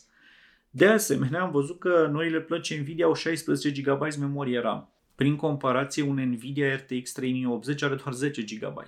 De 0.70 0.86
asemenea, 0.86 1.42
am 1.42 1.50
văzut 1.50 1.78
că 1.78 2.08
noile 2.12 2.40
plăci 2.40 2.78
Nvidia 2.78 3.04
au 3.04 3.14
16 3.14 3.70
GB 3.70 4.02
memorie 4.18 4.58
RAM. 4.58 4.88
Prin 5.14 5.36
comparație, 5.36 6.02
un 6.02 6.20
Nvidia 6.20 6.74
RTX 6.74 7.12
3080 7.12 7.82
are 7.82 7.94
doar 7.94 8.14
10 8.14 8.42
GB. 8.42 8.82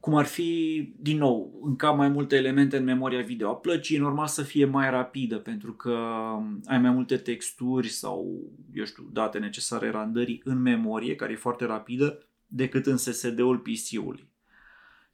cum 0.00 0.14
ar 0.14 0.24
fi, 0.24 0.82
din 0.98 1.18
nou, 1.18 1.60
încă 1.62 1.86
mai 1.86 2.08
multe 2.08 2.36
elemente 2.36 2.76
în 2.76 2.84
memoria 2.84 3.22
video 3.22 3.48
a 3.50 3.54
plăcii, 3.54 3.96
e 3.96 4.00
normal 4.00 4.26
să 4.26 4.42
fie 4.42 4.64
mai 4.64 4.90
rapidă 4.90 5.36
pentru 5.36 5.72
că 5.72 5.96
ai 6.64 6.78
mai 6.78 6.90
multe 6.90 7.16
texturi 7.16 7.88
sau, 7.88 8.50
eu 8.74 8.84
știu, 8.84 9.08
date 9.12 9.38
necesare 9.38 9.90
randării 9.90 10.40
în 10.44 10.62
memorie, 10.62 11.14
care 11.14 11.32
e 11.32 11.36
foarte 11.36 11.64
rapidă, 11.64 12.22
decât 12.46 12.86
în 12.86 12.96
SSD-ul 12.96 13.58
PC-ului. 13.58 14.28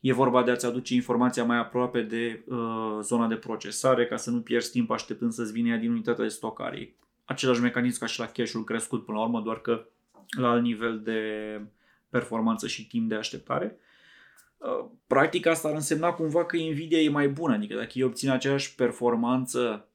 E 0.02 0.12
vorba 0.12 0.42
de 0.42 0.50
a-ți 0.50 0.66
aduce 0.66 0.94
informația 0.94 1.44
mai 1.44 1.56
aproape 1.56 2.02
de 2.02 2.44
uh, 2.46 2.98
zona 3.00 3.26
de 3.26 3.34
procesare 3.34 4.06
ca 4.06 4.16
să 4.16 4.30
nu 4.30 4.40
pierzi 4.40 4.70
timp 4.70 4.90
așteptând 4.90 5.32
să-ți 5.32 5.52
vină 5.52 5.68
ea 5.68 5.76
din 5.76 5.90
unitatea 5.90 6.24
de 6.24 6.30
stocare. 6.30 6.80
E 6.80 6.92
același 7.24 7.60
mecanism 7.60 7.98
ca 7.98 8.06
și 8.06 8.18
la 8.18 8.26
cache-ul 8.26 8.64
crescut 8.64 9.04
până 9.04 9.18
la 9.18 9.24
urmă, 9.24 9.40
doar 9.40 9.60
că 9.60 9.86
la 10.38 10.50
alt 10.50 10.62
nivel 10.62 11.00
de 11.00 11.20
performanță 12.08 12.66
și 12.66 12.86
timp 12.86 13.08
de 13.08 13.14
așteptare. 13.14 13.76
Uh, 14.56 14.86
practic 15.06 15.46
asta 15.46 15.68
ar 15.68 15.74
însemna 15.74 16.12
cumva 16.12 16.44
că 16.44 16.56
Nvidia 16.56 16.98
e 16.98 17.08
mai 17.08 17.28
bună, 17.28 17.54
adică 17.54 17.74
dacă 17.74 17.90
ei 17.94 18.02
obțin 18.02 18.30
aceeași 18.30 18.74
performanță 18.74 19.86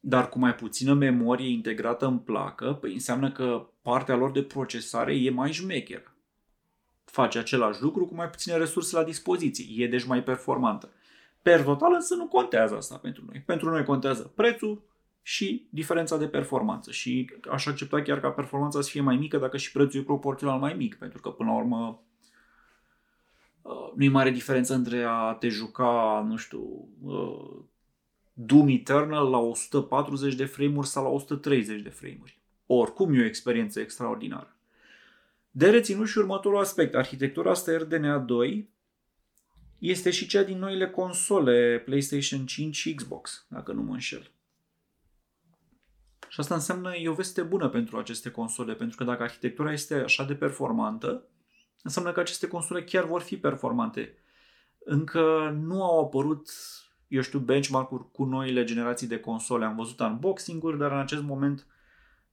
dar 0.00 0.28
cu 0.28 0.38
mai 0.38 0.54
puțină 0.54 0.94
memorie 0.94 1.48
integrată 1.48 2.06
în 2.06 2.18
placă, 2.18 2.78
păi 2.80 2.92
înseamnă 2.92 3.32
că 3.32 3.66
partea 3.82 4.16
lor 4.16 4.30
de 4.30 4.42
procesare 4.42 5.16
e 5.16 5.30
mai 5.30 5.52
șmecheră 5.52 6.13
face 7.04 7.38
același 7.38 7.82
lucru 7.82 8.06
cu 8.06 8.14
mai 8.14 8.30
puține 8.30 8.56
resurse 8.56 8.96
la 8.96 9.04
dispoziție. 9.04 9.84
E 9.84 9.88
deci 9.88 10.04
mai 10.04 10.22
performantă. 10.22 10.92
Per 11.42 11.62
total 11.62 11.92
însă 11.94 12.14
nu 12.14 12.26
contează 12.26 12.76
asta 12.76 12.96
pentru 12.96 13.24
noi. 13.26 13.42
Pentru 13.46 13.70
noi 13.70 13.84
contează 13.84 14.32
prețul 14.34 14.82
și 15.22 15.66
diferența 15.70 16.16
de 16.16 16.28
performanță. 16.28 16.90
Și 16.90 17.30
aș 17.50 17.66
accepta 17.66 18.02
chiar 18.02 18.20
ca 18.20 18.30
performanța 18.30 18.80
să 18.80 18.90
fie 18.90 19.00
mai 19.00 19.16
mică 19.16 19.38
dacă 19.38 19.56
și 19.56 19.72
prețul 19.72 20.00
e 20.00 20.02
proporțional 20.02 20.58
mai 20.58 20.74
mic. 20.74 20.94
Pentru 20.94 21.20
că 21.20 21.30
până 21.30 21.50
la 21.50 21.56
urmă 21.56 22.02
uh, 23.62 23.92
nu 23.96 24.04
e 24.04 24.08
mare 24.08 24.30
diferență 24.30 24.74
între 24.74 25.02
a 25.02 25.32
te 25.32 25.48
juca, 25.48 26.24
nu 26.28 26.36
știu, 26.36 26.88
uh, 27.02 27.64
Doom 28.32 28.68
Eternal 28.68 29.30
la 29.30 29.38
140 29.38 30.34
de 30.34 30.44
frame-uri 30.44 30.86
sau 30.86 31.02
la 31.02 31.08
130 31.08 31.82
de 31.82 31.88
frame-uri. 31.88 32.38
Oricum 32.66 33.14
e 33.14 33.22
o 33.22 33.24
experiență 33.24 33.80
extraordinară. 33.80 34.53
De 35.56 35.70
reținut 35.70 36.08
și 36.08 36.18
următorul 36.18 36.58
aspect. 36.58 36.94
Arhitectura 36.94 37.50
asta 37.50 37.76
RDNA 37.76 38.18
2 38.18 38.70
este 39.78 40.10
și 40.10 40.26
cea 40.26 40.42
din 40.42 40.58
noile 40.58 40.90
console 40.90 41.82
PlayStation 41.84 42.46
5 42.46 42.76
și 42.76 42.94
Xbox, 42.94 43.46
dacă 43.48 43.72
nu 43.72 43.82
mă 43.82 43.92
înșel. 43.92 44.30
Și 46.28 46.40
asta 46.40 46.54
înseamnă 46.54 46.96
e 46.96 47.08
o 47.08 47.14
veste 47.14 47.42
bună 47.42 47.68
pentru 47.68 47.96
aceste 47.96 48.30
console, 48.30 48.74
pentru 48.74 48.96
că 48.96 49.04
dacă 49.04 49.22
arhitectura 49.22 49.72
este 49.72 49.94
așa 49.94 50.24
de 50.24 50.34
performantă, 50.34 51.28
înseamnă 51.82 52.12
că 52.12 52.20
aceste 52.20 52.48
console 52.48 52.84
chiar 52.84 53.04
vor 53.04 53.20
fi 53.20 53.36
performante. 53.36 54.14
Încă 54.78 55.56
nu 55.60 55.82
au 55.82 56.04
apărut, 56.04 56.50
eu 57.08 57.20
știu, 57.20 57.38
benchmark-uri 57.38 58.10
cu 58.12 58.24
noile 58.24 58.64
generații 58.64 59.06
de 59.06 59.20
console. 59.20 59.64
Am 59.64 59.76
văzut 59.76 60.00
unboxing-uri, 60.00 60.78
dar 60.78 60.92
în 60.92 60.98
acest 60.98 61.22
moment 61.22 61.66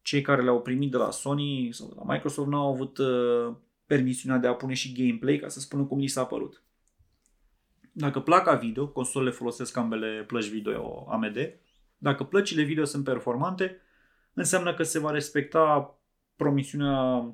cei 0.02 0.22
care 0.22 0.42
le-au 0.42 0.62
primit 0.62 0.92
de 0.92 0.98
la 0.98 1.12
Sony 1.12 1.70
sau 1.72 1.88
de 1.88 1.94
la 1.98 2.14
Microsoft 2.14 2.50
n-au 2.50 2.72
avut 2.74 2.98
uh, 2.98 3.56
permisiunea 3.86 4.38
de 4.38 4.48
a 4.48 4.54
pune 4.54 4.74
și 4.74 4.94
gameplay 4.94 5.38
ca 5.38 5.48
să 5.48 5.60
spună 5.60 5.84
cum 5.84 6.00
li 6.00 6.08
s-a 6.08 6.26
părut. 6.26 6.64
Dacă 7.92 8.20
placa 8.20 8.56
video, 8.56 8.88
consolele 8.88 9.32
folosesc 9.32 9.78
ambele 9.78 10.24
plăci 10.28 10.48
video 10.48 11.08
AMD, 11.10 11.38
dacă 11.98 12.24
plăcile 12.24 12.64
video 12.64 12.84
sunt 12.84 13.04
performante, 13.04 13.82
înseamnă 14.34 14.74
că 14.74 14.84
se 14.84 15.00
va 15.00 15.12
respecta 15.12 15.96
promisiunea 16.36 17.26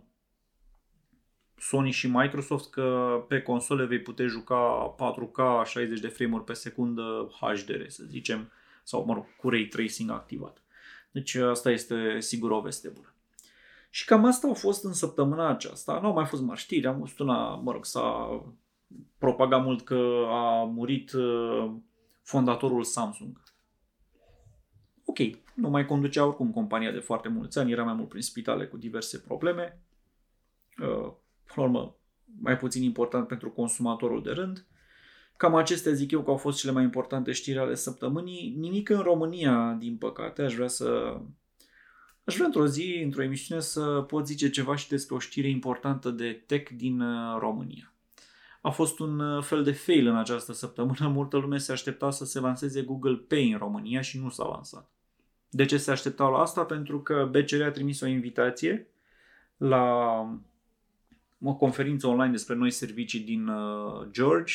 Sony 1.57 1.91
și 1.91 2.07
Microsoft 2.07 2.69
că 2.69 3.17
pe 3.27 3.41
console 3.41 3.85
vei 3.85 3.99
putea 3.99 4.27
juca 4.27 4.95
4K 4.95 5.65
60 5.65 5.99
de 5.99 6.07
frame-uri 6.07 6.43
pe 6.43 6.53
secundă 6.53 7.31
HDR, 7.39 7.87
să 7.87 8.03
zicem, 8.07 8.51
sau 8.83 9.05
mă 9.05 9.13
rog, 9.13 9.25
cu 9.37 9.49
ray 9.49 9.65
tracing 9.65 10.09
activat. 10.09 10.61
Deci 11.17 11.35
asta 11.35 11.71
este 11.71 12.19
sigur 12.19 12.51
o 12.51 12.61
veste 12.61 12.89
bună. 12.89 13.13
Și 13.89 14.05
cam 14.05 14.25
asta 14.25 14.49
a 14.49 14.53
fost 14.53 14.83
în 14.83 14.93
săptămâna 14.93 15.49
aceasta. 15.49 15.99
Nu 15.99 16.07
au 16.07 16.13
mai 16.13 16.25
fost 16.25 16.41
mari 16.41 16.59
știri. 16.59 16.87
Am 16.87 16.99
văzut 16.99 17.19
una, 17.19 17.55
mă 17.55 17.71
rog, 17.71 17.85
s-a 17.85 18.29
propagat 19.17 19.63
mult 19.63 19.85
că 19.85 20.25
a 20.27 20.63
murit 20.63 21.11
uh, 21.11 21.71
fondatorul 22.21 22.83
Samsung. 22.83 23.43
Ok, 25.05 25.17
nu 25.53 25.69
mai 25.69 25.85
conducea 25.85 26.25
oricum 26.25 26.51
compania 26.51 26.91
de 26.91 26.99
foarte 26.99 27.27
mulți 27.27 27.59
ani, 27.59 27.71
era 27.71 27.83
mai 27.83 27.93
mult 27.93 28.09
prin 28.09 28.21
spitale 28.21 28.67
cu 28.67 28.77
diverse 28.77 29.19
probleme. 29.19 29.81
Uh, 30.79 31.11
până 31.45 31.55
la 31.55 31.61
urmă, 31.61 31.95
mai 32.41 32.57
puțin 32.57 32.83
important 32.83 33.27
pentru 33.27 33.51
consumatorul 33.51 34.23
de 34.23 34.31
rând. 34.31 34.65
Cam 35.37 35.55
acestea 35.55 35.91
zic 35.91 36.11
eu 36.11 36.23
că 36.23 36.29
au 36.29 36.37
fost 36.37 36.59
cele 36.59 36.71
mai 36.71 36.83
importante 36.83 37.31
știri 37.31 37.57
ale 37.57 37.75
săptămânii. 37.75 38.55
Nimic 38.57 38.89
în 38.89 38.99
România, 38.99 39.75
din 39.79 39.97
păcate. 39.97 40.41
Aș 40.41 40.55
vrea 40.55 40.67
să... 40.67 41.17
Aș 42.23 42.33
vrea 42.33 42.45
într-o 42.45 42.67
zi, 42.67 43.01
într-o 43.03 43.23
emisiune, 43.23 43.61
să 43.61 44.03
pot 44.07 44.27
zice 44.27 44.49
ceva 44.49 44.75
și 44.75 44.87
despre 44.87 45.15
o 45.15 45.19
știre 45.19 45.49
importantă 45.49 46.09
de 46.09 46.43
tech 46.45 46.71
din 46.75 46.99
uh, 46.99 47.37
România. 47.39 47.93
A 48.61 48.69
fost 48.69 48.99
un 48.99 49.19
uh, 49.19 49.43
fel 49.43 49.63
de 49.63 49.71
fail 49.71 50.07
în 50.07 50.15
această 50.15 50.53
săptămână. 50.53 51.07
Multă 51.17 51.37
lume 51.37 51.57
se 51.57 51.71
aștepta 51.71 52.11
să 52.11 52.25
se 52.25 52.39
lanseze 52.39 52.81
Google 52.81 53.15
Pay 53.15 53.51
în 53.51 53.57
România 53.57 54.01
și 54.01 54.19
nu 54.19 54.29
s-a 54.29 54.47
lansat. 54.47 54.91
De 55.49 55.65
ce 55.65 55.77
se 55.77 55.91
așteptau 55.91 56.31
la 56.31 56.37
asta? 56.37 56.63
Pentru 56.63 57.01
că 57.01 57.29
BCR 57.31 57.61
a 57.61 57.71
trimis 57.71 58.01
o 58.01 58.07
invitație 58.07 58.87
la 59.57 59.85
o 61.43 61.55
conferință 61.55 62.07
online 62.07 62.31
despre 62.31 62.55
noi 62.55 62.71
servicii 62.71 63.19
din 63.19 63.47
uh, 63.47 64.07
George, 64.11 64.53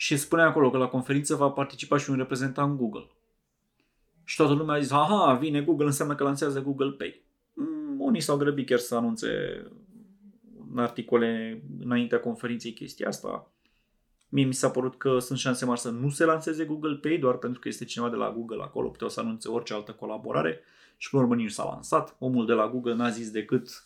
și 0.00 0.16
spune 0.16 0.42
acolo 0.42 0.70
că 0.70 0.76
la 0.76 0.86
conferință 0.86 1.34
va 1.34 1.50
participa 1.50 1.96
și 1.96 2.10
un 2.10 2.16
reprezentant 2.16 2.76
Google. 2.78 3.06
Și 4.24 4.36
toată 4.36 4.52
lumea 4.52 4.74
a 4.74 4.80
zis, 4.80 4.90
aha, 4.90 5.34
vine 5.40 5.62
Google, 5.62 5.86
înseamnă 5.86 6.14
că 6.14 6.24
lansează 6.24 6.62
Google 6.62 6.90
Pay. 6.90 7.22
Mm, 7.54 8.00
unii 8.00 8.20
s-au 8.20 8.36
grăbit 8.36 8.66
chiar 8.66 8.78
să 8.78 8.94
anunțe 8.94 9.28
în 10.72 10.78
articole 10.78 11.62
înaintea 11.80 12.20
conferinței 12.20 12.72
chestia 12.72 13.08
asta. 13.08 13.50
Mie 14.28 14.44
mi 14.44 14.54
s-a 14.54 14.70
părut 14.70 14.96
că 14.96 15.18
sunt 15.18 15.38
șanse 15.38 15.64
mari 15.64 15.80
să 15.80 15.90
nu 15.90 16.10
se 16.10 16.24
lanseze 16.24 16.64
Google 16.64 16.94
Pay, 16.94 17.18
doar 17.18 17.36
pentru 17.36 17.60
că 17.60 17.68
este 17.68 17.84
cineva 17.84 18.10
de 18.10 18.16
la 18.16 18.32
Google 18.32 18.62
acolo, 18.62 18.88
puteau 18.88 19.10
să 19.10 19.20
anunțe 19.20 19.48
orice 19.48 19.74
altă 19.74 19.92
colaborare 19.92 20.60
și 20.96 21.10
până 21.10 21.22
urmă 21.22 21.34
nici 21.34 21.50
s-a 21.50 21.64
lansat. 21.64 22.16
Omul 22.18 22.46
de 22.46 22.52
la 22.52 22.68
Google 22.68 22.94
n-a 22.94 23.10
zis 23.10 23.30
decât 23.30 23.84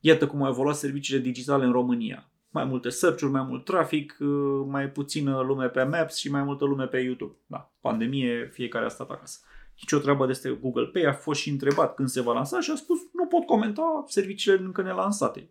iată 0.00 0.26
cum 0.26 0.42
au 0.42 0.48
evoluat 0.48 0.76
serviciile 0.76 1.20
digitale 1.20 1.64
în 1.64 1.72
România 1.72 2.28
mai 2.58 2.66
multe 2.66 2.88
search 2.88 3.22
mai 3.22 3.42
mult 3.42 3.64
trafic, 3.64 4.16
uh, 4.20 4.64
mai 4.66 4.90
puțină 4.90 5.40
lume 5.40 5.68
pe 5.68 5.82
Maps 5.82 6.16
și 6.16 6.30
mai 6.30 6.42
multă 6.42 6.64
lume 6.64 6.86
pe 6.86 6.98
YouTube. 6.98 7.34
Da, 7.46 7.72
pandemie, 7.80 8.50
fiecare 8.52 8.84
a 8.84 8.88
stat 8.88 9.10
acasă. 9.10 9.38
Nici 9.80 9.92
o 9.92 9.98
treabă 9.98 10.26
despre 10.26 10.50
Google 10.50 10.84
Pay, 10.84 11.02
a 11.02 11.12
fost 11.12 11.40
și 11.40 11.50
întrebat 11.50 11.94
când 11.94 12.08
se 12.08 12.20
va 12.20 12.32
lansa 12.32 12.60
și 12.60 12.70
a 12.70 12.74
spus 12.74 12.98
nu 13.12 13.26
pot 13.26 13.46
comenta 13.46 14.04
serviciile 14.06 14.58
încă 14.58 14.82
nelansate. 14.82 15.50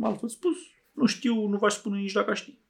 Altfel 0.00 0.28
spus, 0.28 0.56
nu 0.92 1.06
știu, 1.06 1.46
nu 1.46 1.56
v-aș 1.56 1.72
spune 1.72 1.98
nici 1.98 2.12
dacă 2.12 2.34
știi. 2.34 2.60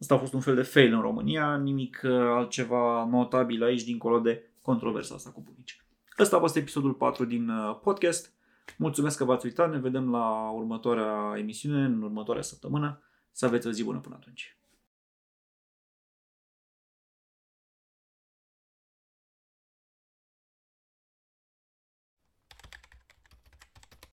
Asta 0.00 0.14
a 0.14 0.18
fost 0.18 0.32
un 0.32 0.40
fel 0.40 0.54
de 0.54 0.62
fail 0.62 0.92
în 0.92 1.00
România, 1.00 1.56
nimic 1.56 2.00
uh, 2.04 2.10
altceva 2.10 3.08
notabil 3.10 3.62
aici 3.62 3.84
dincolo 3.84 4.18
de 4.18 4.50
controversa 4.62 5.14
asta 5.14 5.30
cu 5.30 5.40
bunici. 5.40 5.80
Ăsta 6.18 6.36
a 6.36 6.40
fost 6.40 6.56
episodul 6.56 6.92
4 6.92 7.24
din 7.24 7.48
uh, 7.48 7.78
podcast. 7.82 8.35
Mulțumesc 8.78 9.16
că 9.16 9.24
v-ați 9.24 9.46
uitat, 9.46 9.70
ne 9.70 9.78
vedem 9.78 10.10
la 10.10 10.50
următoarea 10.50 11.34
emisiune, 11.36 11.84
în 11.84 12.02
următoarea 12.02 12.42
săptămână. 12.42 13.02
Să 13.32 13.46
aveți 13.46 13.66
o 13.66 13.70
zi 13.70 13.84
bună 13.84 13.98
până 13.98 14.14
atunci. 14.14 14.58